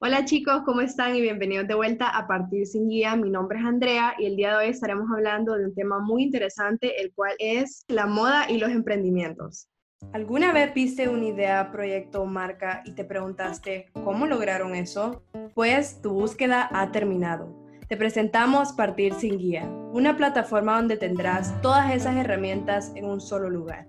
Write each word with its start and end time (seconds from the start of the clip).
Hola 0.00 0.24
chicos, 0.24 0.62
¿cómo 0.64 0.80
están? 0.80 1.16
Y 1.16 1.20
bienvenidos 1.20 1.66
de 1.66 1.74
vuelta 1.74 2.08
a 2.08 2.28
Partir 2.28 2.64
sin 2.68 2.88
Guía. 2.88 3.16
Mi 3.16 3.30
nombre 3.30 3.58
es 3.58 3.64
Andrea 3.64 4.14
y 4.16 4.26
el 4.26 4.36
día 4.36 4.50
de 4.50 4.56
hoy 4.58 4.70
estaremos 4.70 5.10
hablando 5.10 5.54
de 5.54 5.64
un 5.64 5.74
tema 5.74 5.98
muy 5.98 6.22
interesante, 6.22 7.02
el 7.02 7.12
cual 7.12 7.32
es 7.40 7.84
la 7.88 8.06
moda 8.06 8.48
y 8.48 8.58
los 8.58 8.70
emprendimientos. 8.70 9.68
¿Alguna 10.12 10.52
vez 10.52 10.72
viste 10.72 11.08
una 11.08 11.26
idea, 11.26 11.72
proyecto 11.72 12.22
o 12.22 12.26
marca 12.26 12.80
y 12.84 12.92
te 12.92 13.04
preguntaste 13.04 13.90
cómo 14.04 14.26
lograron 14.26 14.76
eso? 14.76 15.24
Pues 15.54 16.00
tu 16.00 16.12
búsqueda 16.12 16.68
ha 16.70 16.92
terminado. 16.92 17.52
Te 17.88 17.96
presentamos 17.96 18.72
Partir 18.74 19.14
sin 19.14 19.36
Guía, 19.36 19.68
una 19.92 20.16
plataforma 20.16 20.76
donde 20.76 20.96
tendrás 20.96 21.60
todas 21.60 21.92
esas 21.92 22.14
herramientas 22.14 22.92
en 22.94 23.04
un 23.04 23.20
solo 23.20 23.50
lugar. 23.50 23.88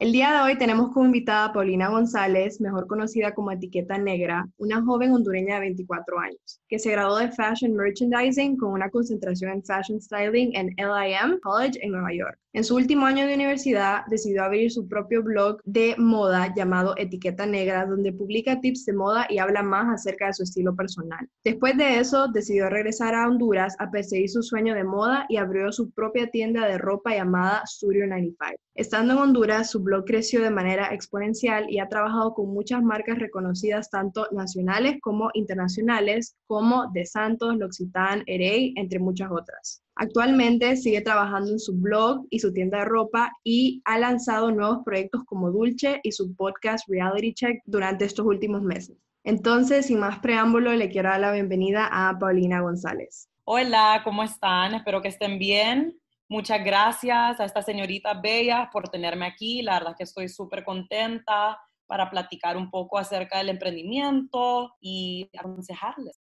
El 0.00 0.12
día 0.12 0.32
de 0.32 0.40
hoy 0.40 0.56
tenemos 0.56 0.92
como 0.92 1.04
invitada 1.04 1.44
a 1.44 1.52
Paulina 1.52 1.90
González, 1.90 2.58
mejor 2.58 2.86
conocida 2.86 3.34
como 3.34 3.52
Etiqueta 3.52 3.98
Negra, 3.98 4.48
una 4.56 4.82
joven 4.82 5.12
hondureña 5.12 5.56
de 5.56 5.60
24 5.60 6.18
años, 6.20 6.62
que 6.70 6.78
se 6.78 6.92
graduó 6.92 7.18
de 7.18 7.30
Fashion 7.30 7.74
Merchandising 7.74 8.56
con 8.56 8.72
una 8.72 8.88
concentración 8.88 9.52
en 9.52 9.62
Fashion 9.62 10.00
Styling 10.00 10.56
en 10.56 10.68
LIM 10.78 11.38
College 11.42 11.78
en 11.82 11.92
Nueva 11.92 12.14
York. 12.14 12.38
En 12.52 12.64
su 12.64 12.74
último 12.74 13.06
año 13.06 13.28
de 13.28 13.34
universidad 13.34 14.02
decidió 14.08 14.42
abrir 14.42 14.72
su 14.72 14.88
propio 14.88 15.22
blog 15.22 15.60
de 15.64 15.94
moda 15.98 16.52
llamado 16.56 16.94
Etiqueta 16.96 17.46
Negra, 17.46 17.86
donde 17.86 18.12
publica 18.12 18.60
tips 18.60 18.86
de 18.86 18.92
moda 18.92 19.24
y 19.30 19.38
habla 19.38 19.62
más 19.62 19.94
acerca 19.94 20.26
de 20.26 20.34
su 20.34 20.42
estilo 20.42 20.74
personal. 20.74 21.28
Después 21.44 21.76
de 21.76 22.00
eso, 22.00 22.26
decidió 22.26 22.68
regresar 22.68 23.14
a 23.14 23.28
Honduras 23.28 23.76
a 23.78 23.92
perseguir 23.92 24.30
su 24.30 24.42
sueño 24.42 24.74
de 24.74 24.82
moda 24.82 25.26
y 25.28 25.36
abrió 25.36 25.70
su 25.70 25.92
propia 25.92 26.28
tienda 26.28 26.66
de 26.66 26.78
ropa 26.78 27.14
llamada 27.14 27.62
Studio 27.66 28.04
95. 28.08 28.60
Estando 28.74 29.12
en 29.12 29.18
Honduras, 29.20 29.70
su 29.70 29.80
blog 29.80 30.04
creció 30.04 30.42
de 30.42 30.50
manera 30.50 30.92
exponencial 30.92 31.70
y 31.70 31.78
ha 31.78 31.88
trabajado 31.88 32.34
con 32.34 32.52
muchas 32.52 32.82
marcas 32.82 33.20
reconocidas 33.20 33.90
tanto 33.90 34.26
nacionales 34.32 34.98
como 35.00 35.30
internacionales, 35.34 36.34
como 36.46 36.90
De 36.92 37.06
Santos, 37.06 37.56
L'Occitane, 37.56 38.24
Erey, 38.26 38.74
entre 38.76 38.98
muchas 38.98 39.30
otras. 39.30 39.82
Actualmente 39.96 40.76
sigue 40.76 41.00
trabajando 41.00 41.50
en 41.50 41.58
su 41.58 41.74
blog 41.74 42.26
y 42.30 42.38
su 42.38 42.52
tienda 42.52 42.78
de 42.78 42.84
ropa 42.86 43.32
y 43.44 43.82
ha 43.84 43.98
lanzado 43.98 44.50
nuevos 44.50 44.78
proyectos 44.84 45.24
como 45.24 45.50
Dulce 45.50 46.00
y 46.02 46.12
su 46.12 46.34
podcast 46.34 46.88
Reality 46.88 47.34
Check 47.34 47.62
durante 47.66 48.04
estos 48.04 48.26
últimos 48.26 48.62
meses. 48.62 48.96
Entonces, 49.24 49.86
sin 49.86 50.00
más 50.00 50.18
preámbulo, 50.20 50.72
le 50.72 50.88
quiero 50.88 51.10
dar 51.10 51.20
la 51.20 51.32
bienvenida 51.32 51.88
a 51.90 52.18
Paulina 52.18 52.60
González. 52.60 53.28
Hola, 53.44 54.00
¿cómo 54.04 54.22
están? 54.22 54.74
Espero 54.74 55.02
que 55.02 55.08
estén 55.08 55.38
bien. 55.38 56.00
Muchas 56.28 56.64
gracias 56.64 57.40
a 57.40 57.44
estas 57.44 57.64
señoritas 57.64 58.22
bellas 58.22 58.68
por 58.72 58.88
tenerme 58.88 59.26
aquí. 59.26 59.62
La 59.62 59.80
verdad 59.80 59.96
que 59.96 60.04
estoy 60.04 60.28
súper 60.28 60.64
contenta 60.64 61.58
para 61.86 62.08
platicar 62.08 62.56
un 62.56 62.70
poco 62.70 62.98
acerca 62.98 63.38
del 63.38 63.48
emprendimiento 63.48 64.76
y 64.80 65.28
aconsejarles. 65.36 66.19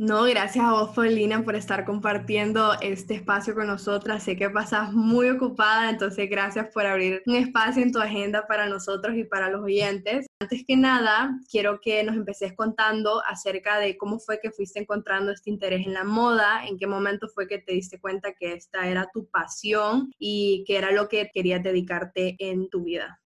No, 0.00 0.22
gracias 0.26 0.64
a 0.64 0.74
vos, 0.74 0.90
Paulina, 0.94 1.42
por 1.42 1.56
estar 1.56 1.84
compartiendo 1.84 2.74
este 2.80 3.14
espacio 3.14 3.52
con 3.56 3.66
nosotras. 3.66 4.22
Sé 4.22 4.36
que 4.36 4.48
pasas 4.48 4.92
muy 4.92 5.28
ocupada, 5.28 5.90
entonces 5.90 6.30
gracias 6.30 6.68
por 6.72 6.86
abrir 6.86 7.20
un 7.26 7.34
espacio 7.34 7.82
en 7.82 7.90
tu 7.90 7.98
agenda 7.98 8.46
para 8.46 8.68
nosotros 8.68 9.16
y 9.16 9.24
para 9.24 9.50
los 9.50 9.60
oyentes. 9.64 10.28
Antes 10.38 10.64
que 10.64 10.76
nada, 10.76 11.36
quiero 11.50 11.80
que 11.80 12.04
nos 12.04 12.14
empeces 12.14 12.52
contando 12.52 13.20
acerca 13.26 13.80
de 13.80 13.96
cómo 13.96 14.20
fue 14.20 14.38
que 14.40 14.52
fuiste 14.52 14.78
encontrando 14.78 15.32
este 15.32 15.50
interés 15.50 15.84
en 15.84 15.94
la 15.94 16.04
moda, 16.04 16.64
en 16.64 16.78
qué 16.78 16.86
momento 16.86 17.26
fue 17.26 17.48
que 17.48 17.58
te 17.58 17.72
diste 17.72 17.98
cuenta 17.98 18.34
que 18.34 18.52
esta 18.52 18.86
era 18.86 19.10
tu 19.12 19.26
pasión 19.26 20.12
y 20.16 20.62
que 20.64 20.76
era 20.76 20.92
lo 20.92 21.08
que 21.08 21.28
querías 21.34 21.60
dedicarte 21.60 22.36
en 22.38 22.70
tu 22.70 22.84
vida. 22.84 23.20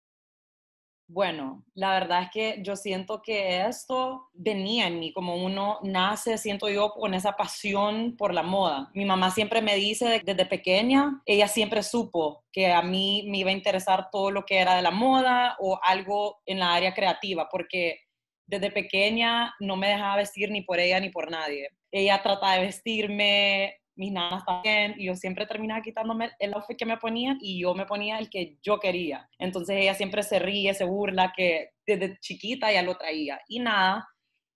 Bueno, 1.13 1.65
la 1.75 1.93
verdad 1.95 2.23
es 2.23 2.31
que 2.31 2.63
yo 2.63 2.77
siento 2.77 3.21
que 3.21 3.67
esto 3.67 4.29
venía 4.33 4.87
en 4.87 5.01
mí, 5.01 5.13
como 5.13 5.35
uno 5.35 5.81
nace, 5.83 6.39
siento 6.39 6.69
yo, 6.69 6.91
con 6.93 7.15
esa 7.15 7.33
pasión 7.33 8.15
por 8.17 8.33
la 8.33 8.45
moda. 8.45 8.93
Mi 8.95 9.05
mamá 9.05 9.33
siempre 9.33 9.61
me 9.61 9.75
dice 9.75 10.23
desde 10.25 10.47
pequeña, 10.47 11.21
ella 11.27 11.49
siempre 11.49 11.83
supo 11.83 12.45
que 12.53 12.71
a 12.71 12.83
mí 12.83 13.27
me 13.29 13.39
iba 13.39 13.51
a 13.51 13.55
interesar 13.55 14.09
todo 14.13 14.31
lo 14.31 14.45
que 14.45 14.59
era 14.59 14.77
de 14.77 14.83
la 14.83 14.93
moda 14.93 15.57
o 15.59 15.81
algo 15.83 16.43
en 16.47 16.61
la 16.61 16.75
área 16.75 16.95
creativa, 16.95 17.49
porque 17.51 18.03
desde 18.47 18.71
pequeña 18.71 19.53
no 19.59 19.77
me 19.77 19.89
dejaba 19.89 20.15
vestir 20.15 20.53
ni 20.53 20.63
por 20.63 20.79
ella 20.79 21.01
ni 21.01 21.11
por 21.11 21.29
nadie. 21.29 21.71
Ella 21.91 22.23
trataba 22.23 22.55
de 22.55 22.67
vestirme, 22.67 23.81
mis 24.01 24.13
nanas 24.13 24.43
también, 24.47 24.95
y 24.97 25.05
yo 25.05 25.15
siempre 25.15 25.47
terminaba 25.47 25.83
quitándome 25.83 26.31
el 26.39 26.55
outfit 26.55 26.79
que 26.79 26.87
me 26.87 26.97
ponían 26.97 27.37
y 27.39 27.61
yo 27.61 27.75
me 27.75 27.85
ponía 27.85 28.19
el 28.19 28.31
que 28.31 28.57
yo 28.63 28.81
quería. 28.81 29.29
Entonces 29.39 29.77
ella 29.77 29.95
siempre 29.95 30.23
se 30.23 30.39
ríe, 30.39 30.73
se 30.73 30.85
burla, 30.85 31.35
que 31.37 31.73
desde 31.87 32.19
chiquita 32.19 32.73
ya 32.73 32.83
lo 32.83 32.97
traía. 32.97 33.39
Y 33.47 33.59
nada, 33.59 34.09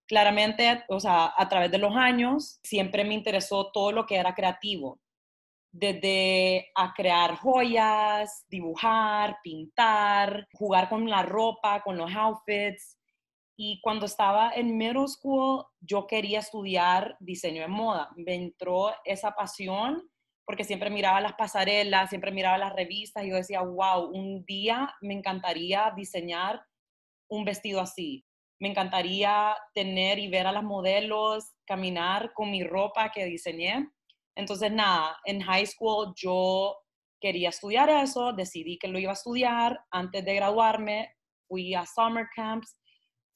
claramente, 0.09 0.85
o 0.89 0.99
sea, 0.99 1.35
a 1.37 1.47
través 1.47 1.71
de 1.71 1.77
los 1.77 1.95
años, 1.95 2.59
siempre 2.63 3.05
me 3.05 3.13
interesó 3.13 3.71
todo 3.71 3.93
lo 3.93 4.07
que 4.07 4.17
era 4.17 4.35
creativo. 4.35 4.99
Desde 5.71 6.71
a 6.75 6.95
crear 6.95 7.37
joyas, 7.37 8.47
dibujar, 8.49 9.37
pintar, 9.43 10.49
jugar 10.55 10.89
con 10.89 11.07
la 11.11 11.23
ropa, 11.23 11.83
con 11.83 11.99
los 11.99 12.11
outfits, 12.15 12.97
y 13.57 13.81
cuando 13.83 14.07
estaba 14.07 14.53
en 14.53 14.77
middle 14.77 15.07
school, 15.07 15.65
yo 15.81 16.07
quería 16.07 16.41
estudiar 16.41 17.17
diseño 17.21 17.63
de 17.63 17.69
moda. 17.69 18.11
Me 18.17 18.35
entró 18.35 18.93
esa 19.05 19.33
pasión 19.33 20.11
porque 20.45 20.65
siempre 20.65 20.91
miraba 20.91 21.21
las 21.21 21.35
pasarelas, 21.35 22.11
siempre 22.11 22.33
miraba 22.33 22.59
las 22.59 22.75
revistas 22.75 23.25
y 23.25 23.31
yo 23.31 23.37
decía, 23.37 23.63
wow, 23.63 24.11
un 24.13 24.45
día 24.45 24.95
me 25.01 25.15
encantaría 25.15 25.93
diseñar 25.97 26.63
un 27.29 27.45
vestido 27.45 27.81
así. 27.81 28.25
Me 28.61 28.69
encantaría 28.69 29.57
tener 29.73 30.19
y 30.19 30.29
ver 30.29 30.47
a 30.47 30.53
las 30.53 30.65
modelos 30.65 31.53
caminar 31.65 32.33
con 32.35 32.51
mi 32.51 32.65
ropa 32.65 33.11
que 33.11 33.25
diseñé. 33.25 33.89
Entonces, 34.37 34.73
nada, 34.73 35.17
en 35.25 35.41
high 35.41 35.67
school 35.67 36.13
yo 36.17 36.77
quería 37.21 37.51
estudiar 37.51 37.89
eso, 37.89 38.33
decidí 38.33 38.79
que 38.79 38.89
lo 38.89 38.99
iba 38.99 39.13
a 39.13 39.15
estudiar. 39.15 39.81
Antes 39.91 40.25
de 40.25 40.35
graduarme, 40.35 41.15
fui 41.49 41.75
a 41.75 41.87
summer 41.87 42.27
camps 42.35 42.77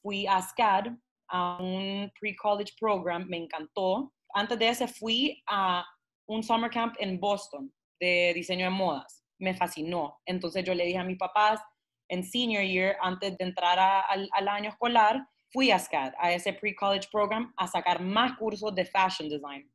fui 0.01 0.27
a 0.27 0.41
SCAD, 0.41 0.87
a 1.29 1.57
un 1.61 2.11
pre-college 2.19 2.73
program, 2.79 3.25
me 3.27 3.37
encantó. 3.37 4.11
Antes 4.33 4.57
de 4.59 4.69
ese 4.69 4.87
fui 4.87 5.41
a 5.47 5.85
un 6.27 6.43
summer 6.43 6.69
camp 6.69 6.95
en 6.99 7.19
Boston 7.19 7.71
de 7.99 8.31
diseño 8.33 8.65
de 8.65 8.71
modas. 8.71 9.23
Me 9.39 9.53
fascinó. 9.53 10.19
Entonces 10.25 10.63
yo 10.63 10.73
le 10.73 10.85
dije 10.85 10.97
a 10.97 11.03
mis 11.03 11.17
papás, 11.17 11.61
en 12.09 12.23
senior 12.23 12.63
year, 12.63 12.97
antes 13.01 13.37
de 13.37 13.45
entrar 13.45 13.77
al, 13.79 14.27
al 14.31 14.47
año 14.47 14.69
escolar, 14.69 15.27
fui 15.51 15.71
a 15.71 15.79
SCAD, 15.79 16.13
a 16.17 16.33
ese 16.33 16.53
pre-college 16.53 17.07
program, 17.11 17.53
a 17.57 17.67
sacar 17.67 18.01
más 18.01 18.37
cursos 18.37 18.73
de 18.73 18.85
fashion 18.85 19.29
design. 19.29 19.71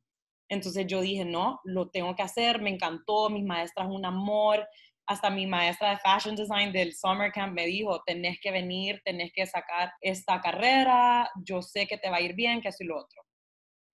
Entonces 0.49 0.85
yo 0.87 1.01
dije, 1.01 1.25
no, 1.25 1.59
lo 1.63 1.89
tengo 1.89 2.15
que 2.15 2.23
hacer, 2.23 2.61
me 2.61 2.69
encantó, 2.69 3.29
mis 3.29 3.43
maestras 3.43 3.87
un 3.89 4.05
amor, 4.05 4.67
hasta 5.07 5.29
mi 5.29 5.45
maestra 5.45 5.91
de 5.91 5.97
fashion 5.97 6.35
design 6.35 6.71
del 6.71 6.93
summer 6.93 7.31
camp 7.31 7.53
me 7.53 7.65
dijo, 7.65 8.01
tenés 8.05 8.39
que 8.39 8.51
venir, 8.51 9.01
tenés 9.03 9.31
que 9.33 9.45
sacar 9.45 9.93
esta 10.01 10.41
carrera, 10.41 11.29
yo 11.43 11.61
sé 11.61 11.87
que 11.87 11.97
te 11.97 12.09
va 12.09 12.17
a 12.17 12.21
ir 12.21 12.33
bien, 12.33 12.61
que 12.61 12.69
eso 12.69 12.83
y 12.83 12.87
lo 12.87 12.97
otro. 12.97 13.21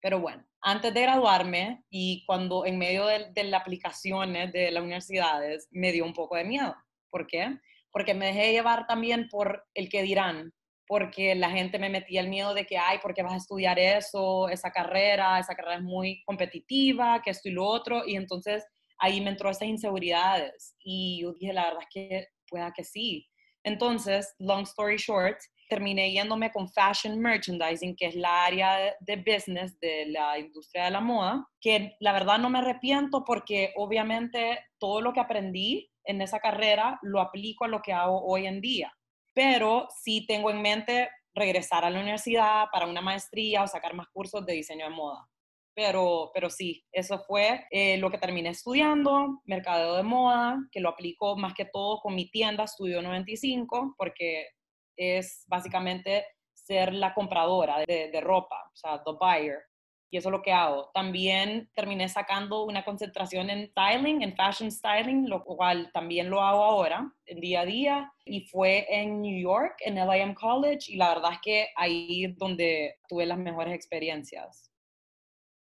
Pero 0.01 0.19
bueno, 0.19 0.45
antes 0.61 0.93
de 0.93 1.01
graduarme 1.01 1.83
y 1.89 2.23
cuando 2.25 2.65
en 2.65 2.77
medio 2.77 3.05
de, 3.05 3.31
de 3.31 3.43
las 3.45 3.61
aplicaciones 3.61 4.51
de 4.51 4.71
las 4.71 4.83
universidades 4.83 5.67
me 5.71 5.91
dio 5.91 6.05
un 6.05 6.13
poco 6.13 6.35
de 6.35 6.43
miedo. 6.43 6.75
¿Por 7.09 7.25
qué? 7.25 7.57
Porque 7.91 8.13
me 8.13 8.27
dejé 8.27 8.51
llevar 8.51 8.85
también 8.85 9.27
por 9.29 9.65
el 9.73 9.89
que 9.89 10.03
dirán, 10.03 10.53
porque 10.87 11.35
la 11.35 11.51
gente 11.51 11.79
me 11.79 11.89
metía 11.89 12.21
el 12.21 12.29
miedo 12.29 12.53
de 12.53 12.65
que, 12.65 12.77
ay, 12.77 12.99
¿por 12.99 13.13
qué 13.13 13.21
vas 13.21 13.33
a 13.33 13.37
estudiar 13.37 13.77
eso, 13.77 14.47
esa 14.49 14.71
carrera? 14.71 15.39
Esa 15.39 15.55
carrera 15.55 15.77
es 15.77 15.83
muy 15.83 16.23
competitiva, 16.23 17.21
que 17.21 17.31
esto 17.31 17.49
y 17.49 17.51
lo 17.51 17.65
otro. 17.65 18.07
Y 18.07 18.15
entonces 18.15 18.65
ahí 18.99 19.21
me 19.21 19.31
entró 19.31 19.49
esas 19.49 19.67
inseguridades 19.67 20.75
y 20.79 21.21
yo 21.21 21.33
dije, 21.33 21.53
la 21.53 21.65
verdad 21.65 21.83
es 21.83 21.89
que 21.91 22.27
pueda 22.49 22.71
que 22.73 22.83
sí. 22.83 23.27
Entonces, 23.63 24.33
long 24.39 24.63
story 24.63 24.97
short, 24.97 25.37
terminé 25.69 26.11
yéndome 26.11 26.51
con 26.51 26.69
fashion 26.69 27.19
merchandising, 27.19 27.95
que 27.95 28.07
es 28.07 28.15
la 28.15 28.45
área 28.45 28.95
de 29.01 29.15
business 29.17 29.77
de 29.79 30.05
la 30.07 30.39
industria 30.39 30.85
de 30.85 30.91
la 30.91 31.01
moda, 31.01 31.45
que 31.59 31.95
la 31.99 32.13
verdad 32.13 32.39
no 32.39 32.49
me 32.49 32.59
arrepiento 32.59 33.23
porque 33.25 33.73
obviamente 33.75 34.59
todo 34.79 35.01
lo 35.01 35.11
que 35.13 35.19
aprendí 35.19 35.91
en 36.05 36.21
esa 36.21 36.39
carrera 36.39 36.97
lo 37.01 37.19
aplico 37.19 37.65
a 37.65 37.67
lo 37.67 37.81
que 37.81 37.93
hago 37.93 38.25
hoy 38.25 38.47
en 38.47 38.61
día. 38.61 38.93
Pero 39.33 39.87
sí 40.01 40.25
tengo 40.25 40.49
en 40.49 40.61
mente 40.61 41.09
regresar 41.35 41.85
a 41.85 41.89
la 41.89 41.99
universidad 41.99 42.65
para 42.71 42.87
una 42.87 43.01
maestría 43.01 43.63
o 43.63 43.67
sacar 43.67 43.93
más 43.93 44.07
cursos 44.13 44.45
de 44.45 44.53
diseño 44.53 44.85
de 44.85 44.95
moda. 44.95 45.27
Pero, 45.77 46.31
pero 46.33 46.49
sí, 46.49 46.83
eso 46.91 47.19
fue 47.19 47.67
eh, 47.69 47.97
lo 47.97 48.09
que 48.09 48.17
terminé 48.17 48.49
estudiando, 48.49 49.41
mercadeo 49.45 49.95
de 49.95 50.01
moda, 50.01 50.57
que 50.71 50.79
lo 50.79 50.89
aplico 50.89 51.37
más 51.37 51.53
que 51.53 51.65
todo 51.65 51.99
con 51.99 52.15
mi 52.15 52.31
tienda 52.31 52.65
Studio 52.65 52.99
95, 53.03 53.93
porque 53.95 54.47
es 54.95 55.43
básicamente 55.45 56.25
ser 56.55 56.95
la 56.95 57.13
compradora 57.13 57.77
de, 57.85 58.09
de 58.11 58.21
ropa, 58.21 58.71
o 58.73 58.75
sea, 58.75 59.03
the 59.03 59.11
buyer 59.19 59.59
y 60.09 60.17
eso 60.17 60.29
es 60.29 60.31
lo 60.31 60.41
que 60.41 60.51
hago. 60.51 60.89
También 60.93 61.69
terminé 61.73 62.07
sacando 62.07 62.63
una 62.63 62.83
concentración 62.83 63.49
en 63.49 63.69
styling, 63.69 64.21
en 64.21 64.35
fashion 64.35 64.71
styling, 64.71 65.29
lo 65.29 65.43
cual 65.43 65.91
también 65.93 66.29
lo 66.29 66.41
hago 66.41 66.63
ahora, 66.63 67.11
en 67.25 67.39
día 67.39 67.61
a 67.61 67.65
día, 67.65 68.13
y 68.25 68.41
fue 68.47 68.87
en 68.89 69.21
New 69.21 69.41
York, 69.41 69.75
en 69.81 69.95
LIM 69.95 70.33
College, 70.33 70.91
y 70.91 70.95
la 70.95 71.09
verdad 71.09 71.33
es 71.33 71.39
que 71.41 71.67
ahí 71.75 72.25
es 72.25 72.37
donde 72.37 72.95
tuve 73.07 73.25
las 73.25 73.37
mejores 73.37 73.73
experiencias. 73.73 74.66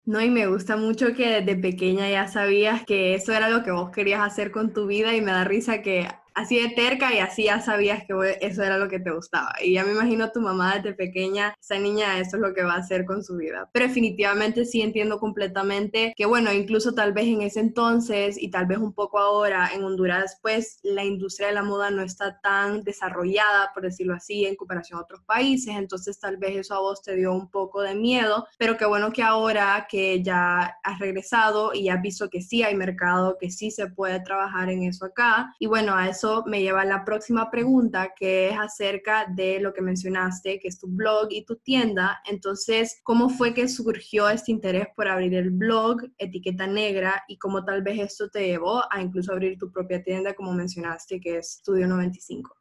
No, 0.08 0.22
y 0.22 0.30
me 0.32 0.48
gusta 0.48 0.76
mucho 0.78 1.14
que 1.14 1.42
desde 1.42 1.56
pequeña 1.62 2.10
ya 2.10 2.28
sabías 2.28 2.84
que 2.86 3.14
eso 3.14 3.34
era 3.34 3.50
lo 3.50 3.62
que 3.64 3.72
vos 3.72 3.92
querías 3.92 4.22
hacer 4.22 4.52
con 4.52 4.72
tu 4.74 4.88
vida 4.88 5.14
y 5.16 5.22
me 5.22 5.32
da 5.32 5.44
risa 5.44 5.82
que 5.84 6.08
así 6.38 6.62
de 6.62 6.70
terca 6.70 7.14
y 7.14 7.18
así 7.18 7.46
ya 7.46 7.60
sabías 7.60 8.04
que 8.06 8.38
eso 8.42 8.64
era 8.64 8.78
lo 8.78 8.88
que 8.88 9.00
te 9.00 9.12
gustaba. 9.12 9.56
Y 9.62 9.74
ya 9.74 9.84
me 9.84 9.94
imagino 9.94 10.32
tu 10.32 10.40
mamá 10.40 10.76
desde 10.76 10.94
pequeña, 10.94 11.56
esa 11.60 11.80
niña, 11.80 12.20
eso 12.20 12.38
es 12.38 12.42
lo 12.42 12.54
que 12.54 12.64
va 12.64 12.76
a 12.76 12.78
hacer 12.78 13.06
con 13.06 13.24
su 13.24 13.38
vida. 13.38 13.68
Pero 13.74 13.88
definitivamente 13.88 14.64
sí 14.64 14.82
entiendo 14.82 15.20
completamente 15.20 16.14
que, 16.16 16.28
bueno, 16.28 16.54
incluso 16.54 16.94
tal 16.94 17.12
vez 17.12 17.26
en 17.26 17.42
ese 17.42 17.60
entonces 17.60 18.38
y 18.40 18.52
tal 18.52 18.68
vez 18.68 18.78
un 18.78 18.94
poco 18.94 19.18
ahora 19.18 19.72
en 19.74 19.84
Honduras, 19.84 20.38
pues 20.44 20.80
la 20.84 21.04
industria 21.04 21.48
de 21.48 21.56
la 21.56 21.64
moda 21.64 21.90
no 21.90 22.04
está 22.04 22.40
tan 22.40 22.84
desarrollada, 22.84 23.72
por 23.74 23.84
decirlo 23.84 24.14
así, 24.14 24.46
en 24.46 24.56
comparación 24.56 25.00
a 25.00 25.04
otros 25.04 25.24
países. 25.24 25.76
Entonces 25.76 26.20
tal 26.20 26.38
vez 26.38 26.56
eso 26.56 26.76
a 26.76 26.80
vos 26.80 27.02
te 27.02 27.16
dio 27.16 27.34
un 27.34 27.50
poco 27.50 27.82
de 27.82 27.96
miedo, 27.96 28.46
pero 28.60 28.78
qué 28.78 28.86
bueno 28.86 29.12
que 29.12 29.24
ahora 29.24 29.88
que 29.90 30.22
ya 30.22 30.78
has 30.84 31.00
regresado 31.00 31.74
y 31.74 31.90
has 31.90 32.02
visto 32.02 32.30
que 32.30 32.44
sí 32.44 32.62
hay 32.62 32.76
mercado, 32.76 33.38
que 33.40 33.50
sí 33.50 33.72
se 33.72 33.88
puede 33.88 34.20
trabajar 34.20 34.70
en 34.70 34.84
eso 34.84 35.06
acá. 35.06 35.56
Y 35.58 35.66
bueno, 35.66 35.96
a 35.96 36.08
eso 36.08 36.27
me 36.46 36.62
lleva 36.62 36.82
a 36.82 36.86
la 36.86 37.04
próxima 37.04 37.50
pregunta, 37.50 38.14
que 38.16 38.50
es 38.50 38.58
acerca 38.58 39.26
de 39.26 39.60
lo 39.60 39.74
que 39.74 39.82
mencionaste, 39.82 40.60
que 40.60 40.68
es 40.68 40.80
tu 40.80 40.88
blog 40.88 41.28
y 41.32 41.46
tu 41.46 41.58
tienda. 41.58 42.22
Entonces, 42.30 43.00
¿cómo 43.04 43.30
fue 43.30 43.54
que 43.54 43.68
surgió 43.68 44.30
este 44.30 44.52
interés 44.52 44.88
por 44.96 45.08
abrir 45.08 45.34
el 45.36 45.52
blog, 45.52 46.02
Etiqueta 46.18 46.68
Negra, 46.68 47.24
y 47.28 47.38
cómo 47.38 47.64
tal 47.66 47.82
vez 47.84 48.00
esto 48.00 48.30
te 48.30 48.48
llevó 48.48 48.84
a 48.92 49.02
incluso 49.02 49.32
abrir 49.32 49.58
tu 49.58 49.72
propia 49.72 50.04
tienda, 50.04 50.34
como 50.34 50.54
mencionaste, 50.54 51.20
que 51.20 51.38
es 51.38 51.60
Studio 51.60 51.88
95? 51.88 52.56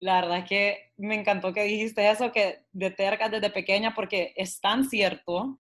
La 0.00 0.20
verdad 0.20 0.38
es 0.38 0.48
que 0.48 0.92
me 0.96 1.16
encantó 1.16 1.52
que 1.52 1.64
dijiste 1.64 2.08
eso, 2.08 2.30
que 2.30 2.64
de 2.72 2.90
terca 2.90 3.28
desde 3.28 3.50
pequeña, 3.50 3.94
porque 3.94 4.32
es 4.36 4.60
tan 4.60 4.88
cierto. 4.88 5.58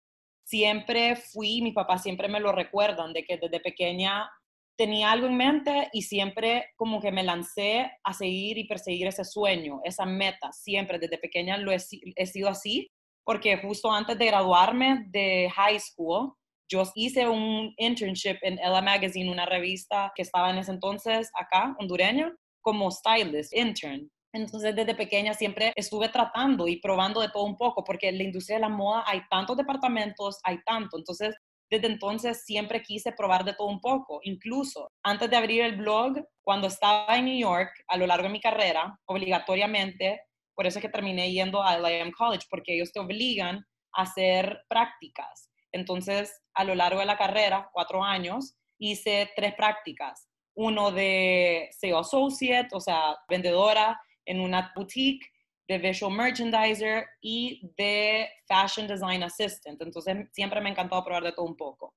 Siempre 0.45 1.17
fui, 1.17 1.63
mis 1.63 1.75
papás 1.75 2.03
siempre 2.03 2.29
me 2.29 2.41
lo 2.41 2.53
recuerdan, 2.53 3.13
de 3.13 3.25
que 3.25 3.39
desde 3.39 3.61
pequeña 3.61 4.29
tenía 4.77 5.13
algo 5.13 5.27
en 5.27 5.37
mente 5.37 5.89
y 5.93 6.03
siempre 6.03 6.71
como 6.77 7.01
que 7.01 7.13
me 7.13 7.23
lancé 7.23 7.91
a 8.03 8.13
seguir 8.13 8.59
y 8.59 8.67
perseguir 8.67 9.07
ese 9.07 9.25
sueño, 9.25 9.81
esa 9.85 10.05
meta, 10.05 10.53
siempre 10.53 10.99
desde 10.99 11.19
pequeña 11.19 11.57
lo 11.57 11.73
he, 11.73 11.79
sido 11.79 12.49
así, 12.49 12.91
porque 13.25 13.59
justo 13.59 13.91
antes 13.91 14.19
de 14.19 14.27
graduarme 14.27 15.05
de 15.09 15.51
high 15.55 15.79
school, 15.79 16.35
yo 16.69 16.83
hice 16.95 17.29
un 17.29 17.73
internship 17.77 18.39
en 18.43 18.59
Ella 18.59 18.81
Magazine, 18.81 19.31
una 19.31 19.47
revista 19.47 20.13
que 20.15 20.23
estaba 20.23 20.51
en 20.51 20.59
ese 20.59 20.73
entonces 20.73 21.31
acá, 21.39 21.75
hondureña, 21.79 22.35
como 22.63 22.91
stylist, 22.91 23.55
intern. 23.55 24.11
Entonces, 24.35 24.75
desde 24.75 24.97
pequeña 24.97 25.33
siempre 25.33 25.73
estuve 25.77 26.09
tratando 26.09 26.67
y 26.67 26.81
probando 26.81 27.21
de 27.21 27.29
todo 27.29 27.45
un 27.45 27.57
poco, 27.57 27.85
porque 27.85 28.09
en 28.09 28.19
la 28.19 28.25
industria 28.25 28.57
de 28.57 28.63
la 28.63 28.69
moda 28.69 29.05
hay 29.07 29.23
tantos 29.31 29.57
departamentos, 29.57 30.41
hay 30.43 30.59
tanto. 30.65 30.99
Entonces, 30.99 31.37
desde 31.71 31.87
entonces 31.87 32.45
siempre 32.45 32.83
quise 32.83 33.13
probar 33.13 33.45
de 33.45 33.55
todo 33.55 33.69
un 33.69 33.81
poco. 33.81 34.21
Incluso 34.23 34.91
antes 35.03 35.31
de 35.31 35.37
abrir 35.37 35.63
el 35.63 35.77
blog, 35.77 36.17
cuando 36.43 36.69
estaba 36.69 37.17
en 37.17 37.27
New 37.27 37.39
York, 37.39 37.71
a 37.89 37.97
lo 37.97 38.07
largo 38.07 38.25
de 38.25 38.33
mi 38.33 38.41
carrera, 38.41 38.99
obligatoriamente, 39.07 40.21
por 40.55 40.67
eso 40.67 40.79
es 40.79 40.83
que 40.83 40.91
terminé 40.91 41.33
yendo 41.33 41.63
a 41.63 41.79
LIM 41.79 42.13
College, 42.13 42.47
porque 42.49 42.75
ellos 42.75 42.93
te 42.93 43.01
obligan 43.01 43.65
a 43.93 44.03
hacer 44.03 44.63
prácticas. 44.69 45.51
Entonces, 45.73 46.41
a 46.55 46.65
lo 46.65 46.75
largo 46.75 47.01
de 47.01 47.07
la 47.07 47.19
carrera, 47.19 47.69
cuatro 47.73 48.05
años, 48.05 48.55
hice 48.79 49.31
tres 49.35 49.55
prácticas. 49.55 50.29
Uno 50.57 50.93
de 50.93 51.69
SEO 51.73 51.99
Associate, 51.99 52.69
o 52.73 52.81
sea, 52.81 53.17
vendedora 53.29 54.01
en 54.25 54.41
una 54.41 54.73
boutique, 54.77 55.27
de 55.69 55.79
visual 55.79 56.13
merchandiser 56.13 57.07
y 57.21 57.71
de 57.77 58.29
fashion 58.47 58.87
design 58.87 59.23
assistant. 59.23 59.81
Entonces 59.81 60.29
siempre 60.33 60.61
me 60.61 60.69
ha 60.69 60.73
encantado 60.73 61.05
probar 61.05 61.25
de 61.25 61.33
todo 61.33 61.47
un 61.47 61.57
poco. 61.57 61.95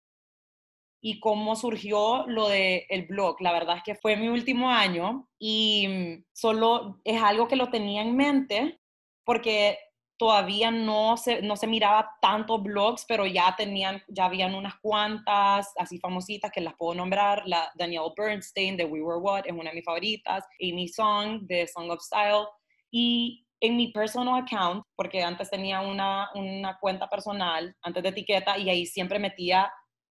Y 1.02 1.20
cómo 1.20 1.56
surgió 1.56 2.26
lo 2.28 2.48
del 2.48 2.84
el 2.90 3.06
blog, 3.06 3.40
la 3.42 3.54
verdad 3.54 3.78
es 3.78 3.84
que 3.84 3.96
fue 3.96 4.16
mi 4.16 4.30
último 4.30 4.70
año 4.70 5.30
y 5.40 5.88
mm, 5.88 6.26
solo 6.34 7.00
es 7.04 7.22
algo 7.22 7.48
que 7.48 7.56
lo 7.56 7.70
tenía 7.70 8.02
en 8.02 8.16
mente 8.16 8.80
porque 9.24 9.78
todavía 10.18 10.72
no 10.72 11.16
se, 11.16 11.42
no 11.42 11.56
se 11.56 11.68
miraba 11.68 12.10
tantos 12.22 12.62
blogs, 12.64 13.06
pero 13.08 13.26
ya 13.26 13.54
tenían, 13.56 14.02
ya 14.08 14.26
habían 14.26 14.56
unas 14.56 14.76
cuantas 14.82 15.72
así 15.78 16.00
famositas 16.00 16.52
que 16.52 16.62
las 16.62 16.76
puedo 16.76 16.96
nombrar. 16.96 17.44
La 17.46 17.72
Danielle 17.76 18.14
Bernstein 18.18 18.76
de 18.76 18.86
We 18.86 19.02
Were 19.02 19.20
What 19.20 19.44
es 19.46 19.54
una 19.54 19.70
de 19.70 19.76
mis 19.76 19.86
favoritas, 19.86 20.44
Amy 20.62 20.88
Song 20.88 21.42
de 21.42 21.68
Song 21.68 21.92
of 21.92 22.02
Style. 22.02 22.48
Y 22.92 23.47
en 23.60 23.76
mi 23.76 23.92
personal 23.92 24.44
account, 24.44 24.84
porque 24.96 25.24
antes 25.24 25.50
tenía 25.50 25.82
una, 25.82 26.30
una 26.36 26.78
cuenta 26.80 27.08
personal, 27.10 27.76
antes 27.82 28.04
de 28.04 28.10
etiqueta, 28.10 28.58
y 28.58 28.70
ahí 28.70 28.86
siempre 28.86 29.20
metía 29.20 29.72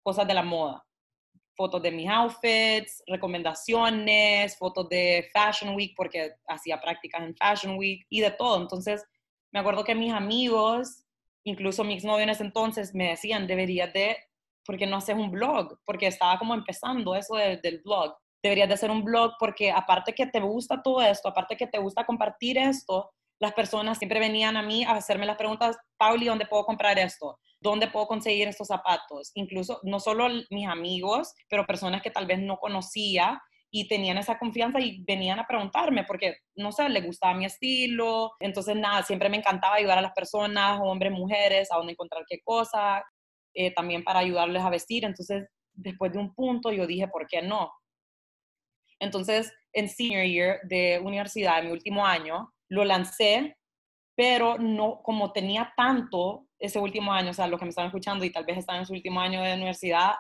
cosas 0.03 0.27
de 0.27 0.35
la 0.35 0.43
moda. 0.43 0.85
Fotos 1.57 1.83
de 1.83 1.91
mis 1.91 2.09
outfits, 2.09 3.03
recomendaciones, 3.07 4.57
fotos 4.59 4.89
de 4.89 5.29
Fashion 5.33 5.75
Week, 5.75 5.93
porque 5.97 6.33
hacía 6.47 6.81
prácticas 6.81 7.23
en 7.23 7.37
Fashion 7.37 7.77
Week 7.77 8.07
y 8.09 8.21
de 8.21 8.31
todo. 8.31 8.61
Entonces, 8.61 9.05
me 9.53 9.61
acuerdo 9.61 9.85
que 9.85 9.95
mis 9.95 10.13
amigos, 10.13 11.05
incluso 11.45 11.85
mis 11.85 12.05
novios 12.05 12.25
en 12.25 12.31
ese 12.31 12.45
entonces, 12.45 12.95
me 12.95 13.11
decían, 13.11 13.47
deberías 13.47 13.93
de, 13.93 14.17
¿por 14.65 14.77
qué 14.77 14.87
no 14.87 14.97
haces 14.97 15.17
un 15.17 15.31
blog? 15.31 15.79
Porque 15.85 16.07
estaba 16.07 16.39
como 16.39 16.55
empezando 16.55 17.15
eso 17.15 17.37
del 17.37 17.81
blog. 17.85 18.17
Deberías 18.43 18.69
de 18.69 18.75
hacer 18.75 18.91
un 18.91 19.03
blog 19.03 19.33
porque 19.39 19.73
aparte 19.73 20.13
que 20.13 20.27
te 20.27 20.41
gusta 20.41 20.81
todo 20.81 21.03
esto, 21.03 21.29
aparte 21.29 21.57
que 21.57 21.67
te 21.67 21.79
gusta 21.79 22.05
compartir 22.05 22.57
esto, 22.57 23.11
las 23.41 23.53
personas 23.53 23.99
siempre 23.99 24.21
venían 24.21 24.57
a 24.57 24.63
mí 24.63 24.85
a 24.85 24.93
hacerme 24.93 25.27
las 25.27 25.37
preguntas, 25.37 25.77
Pauli, 25.97 26.27
¿dónde 26.27 26.47
puedo 26.47 26.65
comprar 26.65 26.99
esto? 26.99 27.39
¿Dónde 27.61 27.89
puedo 27.89 28.07
conseguir 28.07 28.49
estos 28.49 28.69
zapatos? 28.69 29.31
Incluso 29.35 29.81
no 29.83 30.01
solo 30.01 30.29
mis 30.51 30.69
amigos, 30.69 31.35
pero 31.49 31.67
personas 31.67 32.03
que 32.03 32.11
tal 32.11 32.27
vez 32.27 32.41
no 32.41 32.57
conocía 32.59 33.41
y 33.71 33.87
tenían 33.87 34.19
esa 34.19 34.39
confianza 34.39 34.81
y 34.81 35.05
venían 35.05 35.39
a 35.39 35.47
preguntarme 35.47 36.05
porque, 36.05 36.39
no 36.57 36.73
sé, 36.73 36.89
les 36.89 37.05
gustaba 37.05 37.35
mi 37.35 37.45
estilo. 37.45 38.33
Entonces, 38.41 38.75
nada, 38.77 39.03
siempre 39.03 39.29
me 39.29 39.37
encantaba 39.37 39.77
ayudar 39.77 39.99
a 39.99 40.03
las 40.03 40.13
personas, 40.13 40.81
hombres, 40.83 41.13
mujeres, 41.13 41.71
a 41.71 41.77
dónde 41.77 41.93
encontrar 41.93 42.25
qué 42.29 42.41
cosa, 42.43 43.05
eh, 43.55 43.73
también 43.75 44.05
para 44.05 44.21
ayudarles 44.21 44.63
a 44.63 44.71
vestir. 44.71 45.05
Entonces, 45.05 45.47
después 45.75 46.13
de 46.13 46.19
un 46.19 46.35
punto, 46.35 46.73
yo 46.73 46.87
dije, 46.87 47.09
¿por 47.09 47.27
qué 47.27 47.43
no? 47.43 47.71
Entonces, 49.01 49.53
en 49.73 49.89
senior 49.89 50.25
year 50.25 50.61
de 50.65 51.01
universidad, 51.05 51.61
en 51.61 51.67
mi 51.67 51.73
último 51.73 52.05
año, 52.05 52.51
lo 52.69 52.85
lancé, 52.85 53.57
pero 54.15 54.59
no, 54.59 55.01
como 55.03 55.33
tenía 55.33 55.73
tanto 55.77 56.47
ese 56.59 56.79
último 56.79 57.13
año, 57.13 57.31
o 57.31 57.35
sea, 57.35 57.47
los 57.47 57.59
que 57.59 57.67
me 57.67 57.71
están 57.71 57.87
escuchando 57.87 58.25
y 58.25 58.33
tal 58.33 58.45
vez 58.45 58.59
están 58.59 58.79
en 58.79 58.87
su 58.87 58.93
último 58.93 59.21
año 59.21 59.43
de 59.43 59.55
universidad, 59.55 60.13